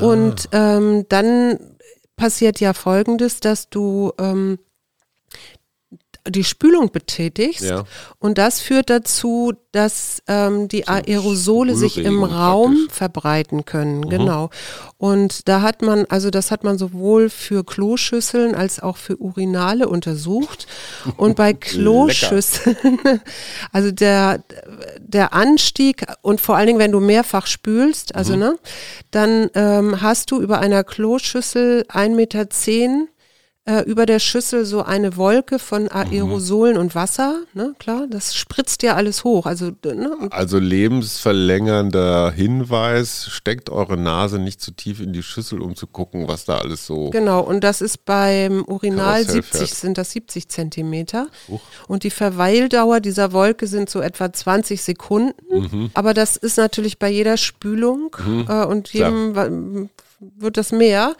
Und 0.00 0.50
ah. 0.52 0.76
ähm, 0.76 1.06
dann 1.08 1.58
passiert 2.16 2.60
ja 2.60 2.74
Folgendes, 2.74 3.40
dass 3.40 3.70
du 3.70 4.12
ähm, 4.18 4.58
die 6.26 6.44
Spülung 6.44 6.90
betätigst. 6.90 7.64
Ja. 7.64 7.84
Und 8.18 8.38
das 8.38 8.60
führt 8.60 8.88
dazu, 8.88 9.52
dass 9.72 10.22
ähm, 10.26 10.68
die 10.68 10.88
Aerosole 10.88 11.74
sich 11.74 11.98
im 11.98 12.24
Raum 12.24 12.74
praktisch. 12.74 12.96
verbreiten 12.96 13.64
können. 13.64 14.00
Mhm. 14.00 14.08
Genau. 14.08 14.50
Und 14.96 15.48
da 15.48 15.60
hat 15.60 15.82
man, 15.82 16.06
also 16.06 16.30
das 16.30 16.50
hat 16.50 16.64
man 16.64 16.78
sowohl 16.78 17.28
für 17.28 17.64
Kloschüsseln 17.64 18.54
als 18.54 18.80
auch 18.80 18.96
für 18.96 19.16
Urinale 19.18 19.88
untersucht. 19.88 20.66
Und 21.16 21.36
bei 21.36 21.52
Kloschüsseln, 21.54 22.76
also 23.72 23.90
der, 23.90 24.42
der 24.98 25.34
Anstieg 25.34 26.06
und 26.22 26.40
vor 26.40 26.56
allen 26.56 26.68
Dingen, 26.68 26.78
wenn 26.78 26.92
du 26.92 27.00
mehrfach 27.00 27.46
spülst, 27.46 28.14
also 28.14 28.34
mhm. 28.34 28.38
ne, 28.38 28.58
dann 29.10 29.50
ähm, 29.54 30.00
hast 30.00 30.30
du 30.30 30.40
über 30.40 30.58
einer 30.60 30.84
Kloschüssel 30.84 31.84
1,10 31.88 32.14
Meter 32.14 32.48
äh, 33.66 33.80
über 33.84 34.04
der 34.04 34.18
Schüssel 34.18 34.66
so 34.66 34.82
eine 34.82 35.16
Wolke 35.16 35.58
von 35.58 35.88
Aerosolen 35.88 36.74
mhm. 36.74 36.80
und 36.80 36.94
Wasser. 36.94 37.40
Ne? 37.54 37.74
Klar, 37.78 38.06
das 38.10 38.34
spritzt 38.34 38.82
ja 38.82 38.94
alles 38.94 39.24
hoch. 39.24 39.46
Also, 39.46 39.72
ne? 39.84 40.16
also 40.30 40.58
lebensverlängernder 40.58 42.30
Hinweis, 42.32 43.26
steckt 43.30 43.70
eure 43.70 43.96
Nase 43.96 44.38
nicht 44.38 44.60
zu 44.60 44.72
tief 44.72 45.00
in 45.00 45.14
die 45.14 45.22
Schüssel, 45.22 45.62
um 45.62 45.76
zu 45.76 45.86
gucken, 45.86 46.28
was 46.28 46.44
da 46.44 46.58
alles 46.58 46.86
so. 46.86 47.08
Genau, 47.10 47.40
und 47.40 47.64
das 47.64 47.80
ist 47.80 48.04
beim 48.04 48.64
Urinal 48.64 49.26
70, 49.26 49.72
sind 49.72 49.96
das 49.96 50.10
70 50.12 50.48
Zentimeter. 50.48 51.28
Huch. 51.48 51.62
Und 51.88 52.04
die 52.04 52.10
Verweildauer 52.10 53.00
dieser 53.00 53.32
Wolke 53.32 53.66
sind 53.66 53.88
so 53.88 54.00
etwa 54.00 54.30
20 54.30 54.82
Sekunden. 54.82 55.34
Mhm. 55.50 55.90
Aber 55.94 56.12
das 56.12 56.36
ist 56.36 56.58
natürlich 56.58 56.98
bei 56.98 57.08
jeder 57.08 57.38
Spülung 57.38 58.14
mhm. 58.24 58.46
äh, 58.46 58.64
und 58.66 58.92
jedem 58.92 59.88
wird 60.36 60.56
das 60.56 60.72
mehr. 60.72 61.16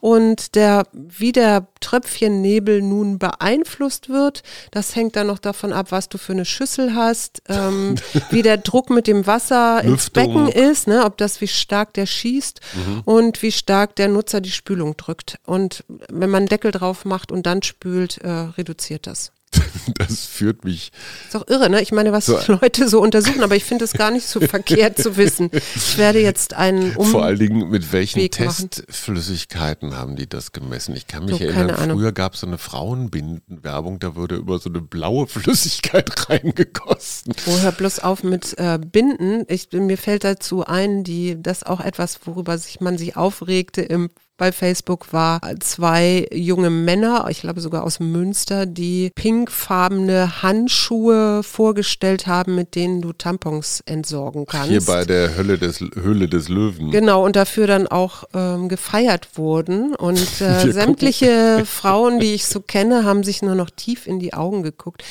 Und 0.00 0.54
der, 0.54 0.86
wie 0.92 1.32
der 1.32 1.66
Tröpfchennebel 1.80 2.82
nun 2.82 3.18
beeinflusst 3.18 4.08
wird, 4.08 4.42
das 4.70 4.94
hängt 4.94 5.16
dann 5.16 5.26
noch 5.26 5.38
davon 5.38 5.72
ab, 5.72 5.90
was 5.90 6.08
du 6.08 6.18
für 6.18 6.32
eine 6.32 6.44
Schüssel 6.44 6.94
hast, 6.94 7.42
ähm, 7.48 7.96
wie 8.30 8.42
der 8.42 8.58
Druck 8.58 8.90
mit 8.90 9.06
dem 9.06 9.26
Wasser 9.26 9.82
ins 9.82 10.10
Becken 10.10 10.48
ist, 10.48 10.86
ne, 10.86 11.04
ob 11.04 11.16
das, 11.16 11.40
wie 11.40 11.48
stark 11.48 11.94
der 11.94 12.06
schießt 12.06 12.60
mhm. 12.74 13.02
und 13.04 13.42
wie 13.42 13.52
stark 13.52 13.96
der 13.96 14.08
Nutzer 14.08 14.40
die 14.40 14.50
Spülung 14.50 14.96
drückt. 14.96 15.38
Und 15.44 15.84
wenn 15.88 16.30
man 16.30 16.42
einen 16.42 16.48
Deckel 16.48 16.70
drauf 16.70 17.04
macht 17.04 17.32
und 17.32 17.46
dann 17.46 17.62
spült, 17.62 18.18
äh, 18.18 18.28
reduziert 18.28 19.06
das. 19.06 19.32
das 19.94 20.26
führt 20.26 20.64
mich. 20.64 20.92
Ist 21.26 21.36
auch 21.36 21.46
irre, 21.48 21.70
ne? 21.70 21.80
Ich 21.82 21.92
meine, 21.92 22.12
was 22.12 22.26
so, 22.26 22.38
Leute 22.48 22.88
so 22.88 23.00
untersuchen, 23.00 23.42
aber 23.42 23.56
ich 23.56 23.64
finde 23.64 23.84
es 23.84 23.92
gar 23.92 24.10
nicht 24.10 24.26
so 24.26 24.40
verkehrt 24.40 24.98
zu 24.98 25.16
wissen. 25.16 25.50
Ich 25.74 25.98
werde 25.98 26.20
jetzt 26.20 26.54
einen 26.54 26.94
um 26.96 27.06
Vor 27.06 27.24
allen 27.24 27.38
Dingen, 27.38 27.70
mit 27.70 27.92
welchen 27.92 28.20
Weg 28.20 28.32
Testflüssigkeiten 28.32 29.90
machen. 29.90 29.98
haben 29.98 30.16
die 30.16 30.28
das 30.28 30.52
gemessen? 30.52 30.94
Ich 30.96 31.06
kann 31.06 31.24
mich 31.24 31.38
so, 31.38 31.44
erinnern, 31.44 31.90
früher 31.90 32.12
gab 32.12 32.34
es 32.34 32.40
so 32.40 32.46
eine 32.46 32.58
Frauenbindenwerbung, 32.58 33.98
da 33.98 34.14
wurde 34.16 34.36
über 34.36 34.58
so 34.58 34.68
eine 34.68 34.80
blaue 34.80 35.26
Flüssigkeit 35.26 36.28
reingegossen. 36.28 37.34
Oh, 37.46 37.58
hör 37.60 37.72
bloß 37.72 38.00
auf 38.00 38.22
mit 38.22 38.58
äh, 38.58 38.78
Binden. 38.78 39.44
Ich, 39.48 39.68
mir 39.72 39.98
fällt 39.98 40.24
dazu 40.24 40.64
ein, 40.64 41.04
die, 41.04 41.40
das 41.40 41.62
auch 41.62 41.80
etwas, 41.80 42.20
worüber 42.24 42.58
sich 42.58 42.80
man 42.80 42.98
sich 42.98 43.16
aufregte 43.16 43.82
im 43.82 44.10
bei 44.36 44.52
Facebook 44.52 45.12
war 45.12 45.40
zwei 45.60 46.28
junge 46.32 46.70
Männer, 46.70 47.26
ich 47.30 47.40
glaube 47.40 47.60
sogar 47.60 47.84
aus 47.84 48.00
Münster, 48.00 48.66
die 48.66 49.10
pinkfarbene 49.14 50.42
Handschuhe 50.42 51.42
vorgestellt 51.42 52.26
haben, 52.26 52.54
mit 52.54 52.74
denen 52.74 53.00
du 53.00 53.12
Tampons 53.12 53.82
entsorgen 53.86 54.46
kannst. 54.46 54.68
Hier 54.68 54.82
bei 54.82 55.04
der 55.04 55.36
Hölle 55.36 55.58
des, 55.58 55.80
Höhle 55.80 56.28
des 56.28 56.48
Löwen. 56.48 56.90
Genau, 56.90 57.24
und 57.24 57.36
dafür 57.36 57.66
dann 57.66 57.86
auch 57.86 58.24
ähm, 58.34 58.68
gefeiert 58.68 59.36
wurden. 59.36 59.94
Und 59.94 60.18
äh, 60.40 60.70
sämtliche 60.70 61.64
Frauen, 61.64 62.20
die 62.20 62.34
ich 62.34 62.46
so 62.46 62.60
kenne, 62.60 63.04
haben 63.04 63.22
sich 63.22 63.42
nur 63.42 63.54
noch 63.54 63.70
tief 63.70 64.06
in 64.06 64.18
die 64.18 64.34
Augen 64.34 64.62
geguckt 64.62 65.02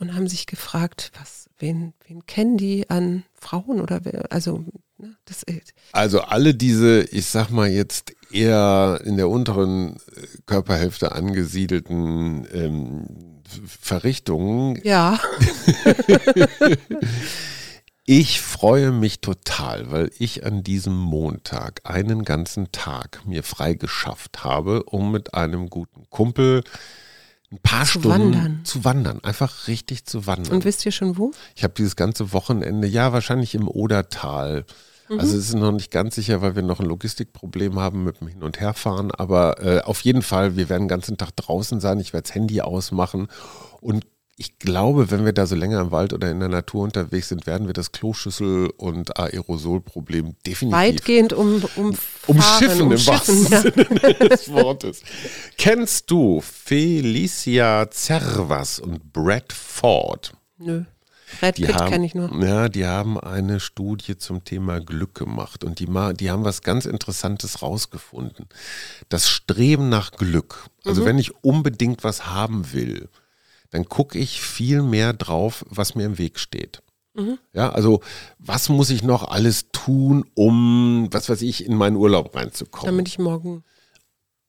und 0.00 0.14
haben 0.14 0.26
sich 0.26 0.46
gefragt, 0.46 1.12
was, 1.18 1.46
wen, 1.58 1.92
wen 2.08 2.26
kennen 2.26 2.56
die 2.56 2.90
an 2.90 3.22
Frauen 3.34 3.80
oder 3.80 4.00
wer, 4.04 4.24
also 4.30 4.64
Ne? 5.02 5.16
Das, 5.24 5.44
also 5.90 6.20
alle 6.20 6.54
diese, 6.54 7.02
ich 7.10 7.26
sag 7.26 7.50
mal 7.50 7.68
jetzt 7.68 8.14
eher 8.32 9.00
in 9.04 9.16
der 9.16 9.28
unteren 9.28 9.96
Körperhälfte 10.46 11.12
angesiedelten 11.12 12.46
ähm, 12.52 13.06
Verrichtungen. 13.66 14.80
Ja. 14.82 15.20
ich 18.04 18.40
freue 18.40 18.92
mich 18.92 19.20
total, 19.20 19.90
weil 19.90 20.10
ich 20.18 20.44
an 20.44 20.62
diesem 20.62 20.96
Montag 20.96 21.80
einen 21.84 22.24
ganzen 22.24 22.72
Tag 22.72 23.22
mir 23.26 23.42
freigeschafft 23.42 24.44
habe, 24.44 24.84
um 24.84 25.12
mit 25.12 25.34
einem 25.34 25.68
guten 25.68 26.08
Kumpel 26.10 26.62
ein 27.50 27.58
paar 27.62 27.84
zu 27.84 28.00
Stunden 28.00 28.34
wandern. 28.34 28.60
zu 28.64 28.84
wandern, 28.84 29.20
einfach 29.22 29.68
richtig 29.68 30.06
zu 30.06 30.26
wandern. 30.26 30.54
Und 30.54 30.64
wisst 30.64 30.86
ihr 30.86 30.92
schon 30.92 31.18
wo? 31.18 31.32
Ich 31.54 31.64
habe 31.64 31.74
dieses 31.76 31.96
ganze 31.96 32.32
Wochenende, 32.32 32.88
ja, 32.88 33.12
wahrscheinlich 33.12 33.54
im 33.54 33.68
Odertal 33.68 34.64
Mhm. 35.08 35.20
Also 35.20 35.36
es 35.36 35.48
ist 35.48 35.54
noch 35.54 35.72
nicht 35.72 35.90
ganz 35.90 36.14
sicher, 36.14 36.42
weil 36.42 36.56
wir 36.56 36.62
noch 36.62 36.80
ein 36.80 36.86
Logistikproblem 36.86 37.78
haben 37.78 38.04
mit 38.04 38.20
dem 38.20 38.28
Hin- 38.28 38.42
und 38.42 38.60
Herfahren. 38.60 39.10
Aber 39.10 39.62
äh, 39.62 39.80
auf 39.80 40.00
jeden 40.02 40.22
Fall, 40.22 40.56
wir 40.56 40.68
werden 40.68 40.84
den 40.84 40.88
ganzen 40.88 41.16
Tag 41.16 41.36
draußen 41.36 41.80
sein. 41.80 42.00
Ich 42.00 42.12
werde 42.12 42.24
das 42.28 42.34
Handy 42.34 42.60
ausmachen. 42.60 43.28
Und 43.80 44.06
ich 44.36 44.58
glaube, 44.58 45.10
wenn 45.10 45.24
wir 45.24 45.32
da 45.32 45.46
so 45.46 45.54
länger 45.54 45.80
im 45.80 45.90
Wald 45.90 46.12
oder 46.12 46.30
in 46.30 46.40
der 46.40 46.48
Natur 46.48 46.84
unterwegs 46.84 47.28
sind, 47.28 47.46
werden 47.46 47.66
wir 47.66 47.74
das 47.74 47.92
Kloschüssel- 47.92 48.70
und 48.76 49.18
Aerosolproblem 49.18 50.36
definitiv 50.46 50.78
weitgehend 50.78 51.32
um, 51.32 51.62
um 51.76 51.96
umschiffen 52.26 52.90
im 52.90 53.06
wahrsten 53.06 53.46
ja. 53.50 53.60
Sinne 53.60 53.84
des 54.30 54.50
Wortes. 54.50 55.02
Kennst 55.58 56.10
du 56.10 56.40
Felicia 56.40 57.90
Zervas 57.90 58.78
und 58.78 59.12
Brad 59.12 59.52
Ford? 59.52 60.32
Nö. 60.58 60.84
Brad 61.40 61.58
die 61.58 61.64
Pitt 61.64 61.86
kenne 61.86 62.06
ich 62.06 62.14
nur. 62.14 62.30
Ja, 62.44 62.68
die 62.68 62.86
haben 62.86 63.18
eine 63.18 63.60
Studie 63.60 64.16
zum 64.16 64.44
Thema 64.44 64.80
Glück 64.80 65.14
gemacht 65.14 65.64
und 65.64 65.78
die, 65.78 65.86
die 65.86 66.30
haben 66.30 66.44
was 66.44 66.62
ganz 66.62 66.86
Interessantes 66.86 67.62
rausgefunden. 67.62 68.46
Das 69.08 69.28
Streben 69.28 69.88
nach 69.88 70.12
Glück. 70.12 70.66
Also 70.84 71.02
mhm. 71.02 71.06
wenn 71.06 71.18
ich 71.18 71.44
unbedingt 71.44 72.04
was 72.04 72.26
haben 72.26 72.72
will, 72.72 73.08
dann 73.70 73.88
gucke 73.88 74.18
ich 74.18 74.40
viel 74.40 74.82
mehr 74.82 75.12
drauf, 75.12 75.64
was 75.68 75.94
mir 75.94 76.04
im 76.04 76.18
Weg 76.18 76.38
steht. 76.38 76.82
Mhm. 77.14 77.38
Ja, 77.52 77.70
also 77.70 78.00
was 78.38 78.68
muss 78.68 78.90
ich 78.90 79.02
noch 79.02 79.28
alles 79.28 79.66
tun, 79.72 80.24
um, 80.34 81.08
was 81.10 81.28
weiß 81.28 81.42
ich, 81.42 81.66
in 81.66 81.74
meinen 81.74 81.96
Urlaub 81.96 82.34
reinzukommen? 82.34 82.86
Damit 82.86 83.08
ich 83.08 83.18
morgen 83.18 83.64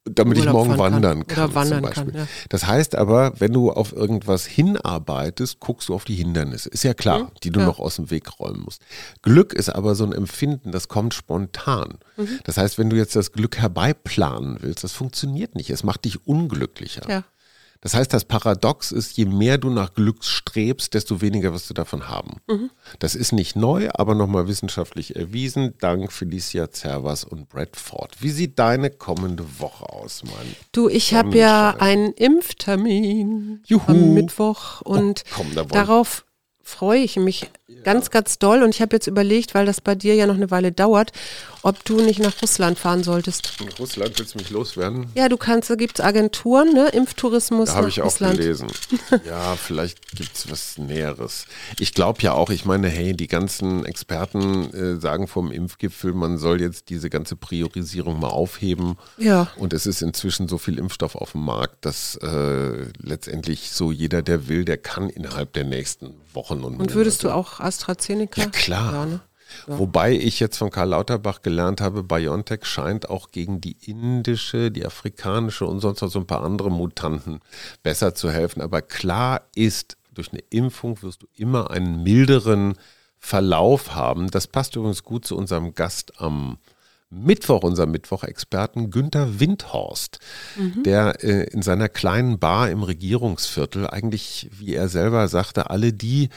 damit 0.05 0.37
ich 0.37 0.45
morgen 0.45 0.77
wandern 0.77 1.25
kann. 1.27 1.45
Oder 1.45 1.55
wandern 1.55 1.85
kann 1.85 2.11
ja. 2.13 2.27
Das 2.49 2.67
heißt 2.67 2.95
aber, 2.95 3.39
wenn 3.39 3.53
du 3.53 3.71
auf 3.71 3.93
irgendwas 3.93 4.45
hinarbeitest, 4.45 5.59
guckst 5.59 5.89
du 5.89 5.93
auf 5.95 6.03
die 6.03 6.15
Hindernisse. 6.15 6.69
Ist 6.69 6.83
ja 6.83 6.93
klar, 6.93 7.19
mhm. 7.19 7.27
die 7.43 7.51
du 7.51 7.61
ja. 7.61 7.65
noch 7.65 7.79
aus 7.79 7.95
dem 7.95 8.11
Weg 8.11 8.39
räumen 8.39 8.61
musst. 8.61 8.81
Glück 9.21 9.53
ist 9.53 9.69
aber 9.69 9.95
so 9.95 10.03
ein 10.03 10.11
Empfinden, 10.11 10.71
das 10.71 10.89
kommt 10.89 11.13
spontan. 11.13 11.99
Mhm. 12.17 12.39
Das 12.43 12.57
heißt, 12.57 12.77
wenn 12.77 12.89
du 12.89 12.97
jetzt 12.97 13.15
das 13.15 13.31
Glück 13.31 13.57
herbeiplanen 13.57 14.57
willst, 14.61 14.83
das 14.83 14.91
funktioniert 14.91 15.55
nicht. 15.55 15.69
Es 15.69 15.83
macht 15.83 16.03
dich 16.05 16.27
unglücklicher. 16.27 17.09
Ja. 17.09 17.23
Das 17.83 17.95
heißt, 17.95 18.13
das 18.13 18.23
Paradox 18.23 18.93
ist, 18.93 19.17
je 19.17 19.25
mehr 19.25 19.57
du 19.57 19.69
nach 19.69 19.93
Glück 19.93 20.23
strebst, 20.23 20.93
desto 20.93 21.19
weniger 21.19 21.53
wirst 21.53 21.69
du 21.69 21.73
davon 21.73 22.07
haben. 22.07 22.37
Mhm. 22.47 22.71
Das 22.99 23.13
ist 23.13 23.33
nicht 23.33 23.57
neu, 23.57 23.89
aber 23.93 24.15
nochmal 24.15 24.47
wissenschaftlich 24.47 25.17
erwiesen, 25.17 25.73
dank 25.81 26.13
Felicia 26.13 26.71
Zervas 26.71 27.25
und 27.25 27.49
Bradford. 27.49 28.15
Wie 28.21 28.29
sieht 28.29 28.57
deine 28.57 28.89
kommende 28.89 29.43
Woche 29.59 29.89
aus, 29.89 30.23
Mann? 30.23 30.55
Du, 30.71 30.87
ich 30.87 31.13
habe 31.13 31.37
ja 31.37 31.71
einen 31.77 32.13
Impftermin 32.13 33.63
Juhu. 33.65 33.83
am 33.87 34.13
Mittwoch 34.13 34.79
und 34.81 35.25
oh, 35.25 35.35
komm, 35.35 35.53
da 35.53 35.65
darauf 35.65 36.25
freue 36.61 37.01
ich 37.01 37.17
mich 37.17 37.49
ganz, 37.83 38.09
ganz 38.09 38.39
doll. 38.39 38.63
Und 38.63 38.75
ich 38.75 38.81
habe 38.81 38.95
jetzt 38.95 39.07
überlegt, 39.07 39.53
weil 39.53 39.65
das 39.65 39.81
bei 39.81 39.95
dir 39.95 40.15
ja 40.15 40.27
noch 40.27 40.35
eine 40.35 40.51
Weile 40.51 40.71
dauert, 40.71 41.11
ob 41.61 41.83
du 41.85 42.01
nicht 42.01 42.19
nach 42.19 42.41
Russland 42.41 42.77
fahren 42.77 43.03
solltest. 43.03 43.53
In 43.61 43.69
Russland 43.79 44.19
willst 44.19 44.33
du 44.33 44.39
mich 44.39 44.49
loswerden? 44.49 45.07
Ja, 45.15 45.29
du 45.29 45.37
kannst, 45.37 45.69
da 45.69 45.75
gibt 45.75 45.99
es 45.99 46.05
Agenturen, 46.05 46.73
ne? 46.73 46.89
Impftourismus. 46.89 47.69
Da 47.69 47.75
habe 47.75 47.89
ich 47.89 48.01
auch 48.01 48.17
gelesen. 48.17 48.67
ja, 49.25 49.55
vielleicht 49.55 50.15
gibt 50.15 50.35
es 50.35 50.51
was 50.51 50.77
Näheres. 50.77 51.45
Ich 51.79 51.93
glaube 51.93 52.21
ja 52.21 52.33
auch, 52.33 52.49
ich 52.49 52.65
meine, 52.65 52.89
hey, 52.89 53.13
die 53.13 53.27
ganzen 53.27 53.85
Experten 53.85 54.73
äh, 54.73 54.99
sagen 54.99 55.27
vom 55.27 55.51
Impfgipfel, 55.51 56.13
man 56.13 56.37
soll 56.37 56.59
jetzt 56.61 56.89
diese 56.89 57.09
ganze 57.09 57.37
Priorisierung 57.37 58.19
mal 58.19 58.27
aufheben. 58.27 58.97
Ja. 59.17 59.47
Und 59.57 59.71
es 59.71 59.85
ist 59.85 60.01
inzwischen 60.01 60.49
so 60.49 60.57
viel 60.57 60.77
Impfstoff 60.77 61.15
auf 61.15 61.31
dem 61.31 61.45
Markt, 61.45 61.85
dass 61.85 62.15
äh, 62.17 62.87
letztendlich 63.01 63.71
so 63.71 63.91
jeder, 63.91 64.21
der 64.21 64.49
will, 64.49 64.65
der 64.65 64.77
kann 64.77 65.09
innerhalb 65.09 65.53
der 65.53 65.63
nächsten 65.63 66.13
Wochen 66.33 66.63
und 66.63 66.79
Und 66.79 66.93
würdest 66.95 67.23
du 67.23 67.29
auch 67.29 67.52
AstraZeneca? 67.59 68.41
Ja, 68.41 68.47
klar. 68.49 68.93
Ja, 68.93 69.05
ne? 69.05 69.19
ja. 69.67 69.79
Wobei 69.79 70.13
ich 70.13 70.39
jetzt 70.39 70.57
von 70.57 70.69
Karl 70.69 70.89
Lauterbach 70.89 71.41
gelernt 71.41 71.81
habe, 71.81 72.03
BioNTech 72.03 72.65
scheint 72.65 73.09
auch 73.09 73.31
gegen 73.31 73.61
die 73.61 73.77
indische, 73.85 74.71
die 74.71 74.85
afrikanische 74.85 75.65
und 75.65 75.79
sonst 75.79 76.01
noch 76.01 76.09
so 76.09 76.19
ein 76.19 76.27
paar 76.27 76.43
andere 76.43 76.71
Mutanten 76.71 77.39
besser 77.81 78.15
zu 78.15 78.31
helfen. 78.31 78.61
Aber 78.61 78.81
klar 78.81 79.41
ist, 79.55 79.97
durch 80.13 80.31
eine 80.31 80.43
Impfung 80.49 81.01
wirst 81.01 81.23
du 81.23 81.27
immer 81.35 81.71
einen 81.71 82.03
milderen 82.03 82.75
Verlauf 83.19 83.95
haben. 83.95 84.29
Das 84.29 84.47
passt 84.47 84.75
übrigens 84.75 85.03
gut 85.03 85.25
zu 85.25 85.37
unserem 85.37 85.75
Gast 85.75 86.19
am 86.21 86.57
Mittwoch, 87.09 87.63
unserem 87.63 87.91
Mittwoch-Experten 87.91 88.89
Günther 88.89 89.39
Windhorst, 89.39 90.19
mhm. 90.57 90.83
der 90.83 91.23
äh, 91.23 91.43
in 91.51 91.61
seiner 91.61 91.89
kleinen 91.89 92.39
Bar 92.39 92.69
im 92.69 92.83
Regierungsviertel 92.83 93.87
eigentlich, 93.87 94.49
wie 94.51 94.73
er 94.73 94.89
selber 94.89 95.27
sagte, 95.27 95.69
alle 95.69 95.93
die 95.93 96.29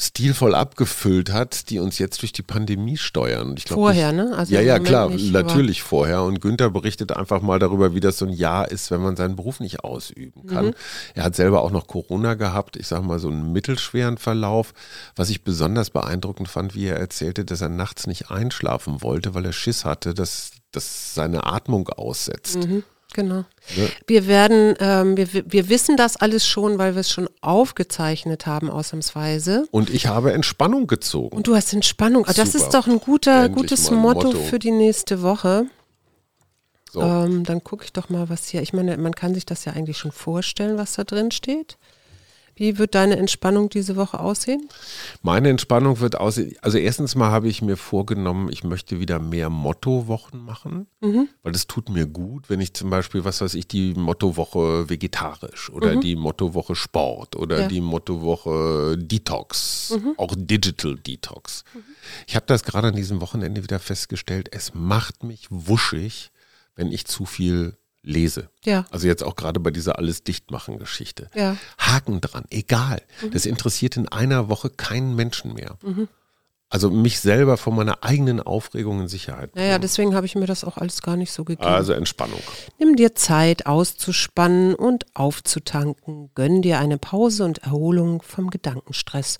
stilvoll 0.00 0.54
abgefüllt 0.54 1.30
hat, 1.30 1.68
die 1.68 1.78
uns 1.78 1.98
jetzt 1.98 2.22
durch 2.22 2.32
die 2.32 2.42
Pandemie 2.42 2.96
steuern. 2.96 3.54
Ich 3.58 3.66
glaub, 3.66 3.80
vorher, 3.80 4.10
ich, 4.10 4.16
ne? 4.16 4.32
Also 4.34 4.54
ja, 4.54 4.62
ja, 4.62 4.78
klar, 4.78 5.10
natürlich 5.10 5.82
vorher. 5.82 6.22
Und 6.22 6.40
Günther 6.40 6.70
berichtet 6.70 7.12
einfach 7.12 7.42
mal 7.42 7.58
darüber, 7.58 7.94
wie 7.94 8.00
das 8.00 8.16
so 8.16 8.24
ein 8.24 8.32
Jahr 8.32 8.70
ist, 8.70 8.90
wenn 8.90 9.02
man 9.02 9.16
seinen 9.16 9.36
Beruf 9.36 9.60
nicht 9.60 9.84
ausüben 9.84 10.46
kann. 10.46 10.66
Mhm. 10.68 10.74
Er 11.14 11.24
hat 11.24 11.36
selber 11.36 11.62
auch 11.62 11.70
noch 11.70 11.86
Corona 11.86 12.32
gehabt, 12.32 12.76
ich 12.76 12.86
sage 12.86 13.04
mal 13.04 13.18
so 13.18 13.28
einen 13.28 13.52
mittelschweren 13.52 14.16
Verlauf. 14.16 14.72
Was 15.16 15.28
ich 15.28 15.44
besonders 15.44 15.90
beeindruckend 15.90 16.48
fand, 16.48 16.74
wie 16.74 16.86
er 16.86 16.96
erzählte, 16.96 17.44
dass 17.44 17.60
er 17.60 17.68
nachts 17.68 18.06
nicht 18.06 18.30
einschlafen 18.30 19.02
wollte, 19.02 19.34
weil 19.34 19.44
er 19.44 19.52
Schiss 19.52 19.84
hatte, 19.84 20.14
dass, 20.14 20.52
dass 20.72 21.14
seine 21.14 21.44
Atmung 21.44 21.90
aussetzt. 21.90 22.56
Mhm. 22.56 22.84
Genau. 23.12 23.44
Ja. 23.76 23.88
Wir 24.06 24.26
werden, 24.26 24.74
ähm, 24.80 25.16
wir, 25.16 25.28
wir 25.32 25.68
wissen 25.68 25.96
das 25.96 26.16
alles 26.16 26.46
schon, 26.46 26.78
weil 26.78 26.94
wir 26.94 27.00
es 27.00 27.10
schon 27.10 27.28
aufgezeichnet 27.40 28.46
haben, 28.46 28.70
ausnahmsweise. 28.70 29.66
Und 29.70 29.90
ich 29.90 30.06
habe 30.06 30.32
Entspannung 30.32 30.86
gezogen. 30.86 31.36
Und 31.36 31.46
du 31.46 31.54
hast 31.54 31.72
Entspannung. 31.72 32.24
Super. 32.24 32.34
Das 32.34 32.54
ist 32.54 32.70
doch 32.70 32.86
ein 32.86 33.00
guter, 33.00 33.48
gutes 33.48 33.90
Motto, 33.90 34.28
Motto, 34.28 34.38
für 34.38 34.58
die 34.58 34.70
nächste 34.70 35.22
Woche. 35.22 35.66
So. 36.92 37.02
Ähm, 37.02 37.44
dann 37.44 37.62
gucke 37.62 37.84
ich 37.84 37.92
doch 37.92 38.08
mal, 38.08 38.28
was 38.28 38.48
hier. 38.48 38.62
Ich 38.62 38.72
meine, 38.72 38.96
man 38.96 39.14
kann 39.14 39.34
sich 39.34 39.46
das 39.46 39.64
ja 39.64 39.72
eigentlich 39.72 39.98
schon 39.98 40.12
vorstellen, 40.12 40.76
was 40.76 40.94
da 40.94 41.04
drin 41.04 41.30
steht. 41.30 41.78
Wie 42.60 42.76
wird 42.76 42.94
deine 42.94 43.16
Entspannung 43.16 43.70
diese 43.70 43.96
Woche 43.96 44.20
aussehen? 44.20 44.68
Meine 45.22 45.48
Entspannung 45.48 45.98
wird 46.00 46.20
aussehen, 46.20 46.56
also 46.60 46.76
erstens 46.76 47.14
mal 47.14 47.30
habe 47.30 47.48
ich 47.48 47.62
mir 47.62 47.78
vorgenommen, 47.78 48.50
ich 48.52 48.64
möchte 48.64 49.00
wieder 49.00 49.18
mehr 49.18 49.48
Mottowochen 49.48 50.44
machen, 50.44 50.86
mhm. 51.00 51.30
weil 51.42 51.52
das 51.52 51.66
tut 51.66 51.88
mir 51.88 52.04
gut, 52.04 52.50
wenn 52.50 52.60
ich 52.60 52.74
zum 52.74 52.90
Beispiel, 52.90 53.24
was 53.24 53.40
weiß 53.40 53.54
ich, 53.54 53.66
die 53.66 53.94
Mottowoche 53.94 54.90
vegetarisch 54.90 55.70
oder 55.70 55.96
mhm. 55.96 56.00
die 56.02 56.16
Mottowoche 56.16 56.76
Sport 56.76 57.34
oder 57.34 57.60
ja. 57.60 57.68
die 57.68 57.80
Mottowoche 57.80 58.98
Detox, 58.98 59.96
mhm. 59.96 60.12
auch 60.18 60.34
Digital 60.36 60.96
Detox. 60.96 61.64
Mhm. 61.72 61.80
Ich 62.26 62.36
habe 62.36 62.44
das 62.46 62.62
gerade 62.62 62.88
an 62.88 62.94
diesem 62.94 63.22
Wochenende 63.22 63.62
wieder 63.62 63.78
festgestellt, 63.78 64.50
es 64.52 64.74
macht 64.74 65.24
mich 65.24 65.46
wuschig, 65.48 66.30
wenn 66.76 66.92
ich 66.92 67.06
zu 67.06 67.24
viel 67.24 67.78
lese. 68.02 68.48
Ja. 68.64 68.86
Also 68.90 69.06
jetzt 69.06 69.22
auch 69.22 69.36
gerade 69.36 69.60
bei 69.60 69.70
dieser 69.70 69.98
alles 69.98 70.24
dichtmachen 70.24 70.78
Geschichte. 70.78 71.28
Ja. 71.34 71.56
Haken 71.78 72.20
dran, 72.20 72.44
egal. 72.50 73.02
Mhm. 73.22 73.30
Das 73.32 73.46
interessiert 73.46 73.96
in 73.96 74.08
einer 74.08 74.48
Woche 74.48 74.70
keinen 74.70 75.14
Menschen 75.14 75.54
mehr. 75.54 75.76
Mhm. 75.82 76.08
Also 76.72 76.88
mich 76.88 77.18
selber 77.18 77.56
von 77.56 77.74
meiner 77.74 78.04
eigenen 78.04 78.40
Aufregung 78.40 79.00
in 79.00 79.08
Sicherheit. 79.08 79.56
Naja, 79.56 79.80
deswegen 79.80 80.14
habe 80.14 80.26
ich 80.26 80.36
mir 80.36 80.46
das 80.46 80.62
auch 80.62 80.78
alles 80.78 81.02
gar 81.02 81.16
nicht 81.16 81.32
so 81.32 81.42
gegeben. 81.42 81.68
Also 81.68 81.92
Entspannung. 81.92 82.38
Nimm 82.78 82.94
dir 82.94 83.16
Zeit 83.16 83.66
auszuspannen 83.66 84.76
und 84.76 85.04
aufzutanken. 85.14 86.30
Gönn 86.36 86.62
dir 86.62 86.78
eine 86.78 86.96
Pause 86.96 87.44
und 87.44 87.58
Erholung 87.58 88.22
vom 88.22 88.50
Gedankenstress. 88.50 89.38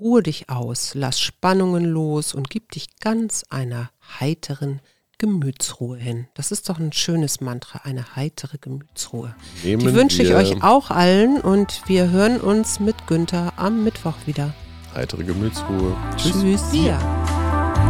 Ruhe 0.00 0.22
dich 0.22 0.48
aus, 0.48 0.94
lass 0.94 1.20
Spannungen 1.20 1.84
los 1.84 2.32
und 2.32 2.48
gib 2.48 2.72
dich 2.72 2.98
ganz 3.00 3.44
einer 3.50 3.90
heiteren 4.18 4.80
Gemütsruhe 5.20 5.98
hin. 5.98 6.28
Das 6.32 6.50
ist 6.50 6.70
doch 6.70 6.80
ein 6.80 6.92
schönes 6.92 7.42
Mantra, 7.42 7.82
eine 7.84 8.16
heitere 8.16 8.56
Gemütsruhe. 8.56 9.34
Nehmen 9.62 9.86
Die 9.86 9.94
wünsche 9.94 10.22
ich 10.22 10.34
euch 10.34 10.64
auch 10.64 10.90
allen 10.90 11.42
und 11.42 11.82
wir 11.86 12.10
hören 12.10 12.40
uns 12.40 12.80
mit 12.80 13.06
Günther 13.06 13.52
am 13.56 13.84
Mittwoch 13.84 14.14
wieder. 14.24 14.54
Heitere 14.94 15.22
Gemütsruhe. 15.22 15.94
Tschüss. 16.16 16.40
Tschüss. 16.40 16.62
Ja. 16.72 16.98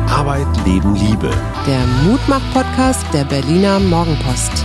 Arbeit, 0.08 0.48
Leben, 0.66 0.96
Liebe. 0.96 1.30
Der 1.68 1.86
Mutmach-Podcast 2.04 3.06
der 3.14 3.24
Berliner 3.24 3.78
Morgenpost. 3.78 4.64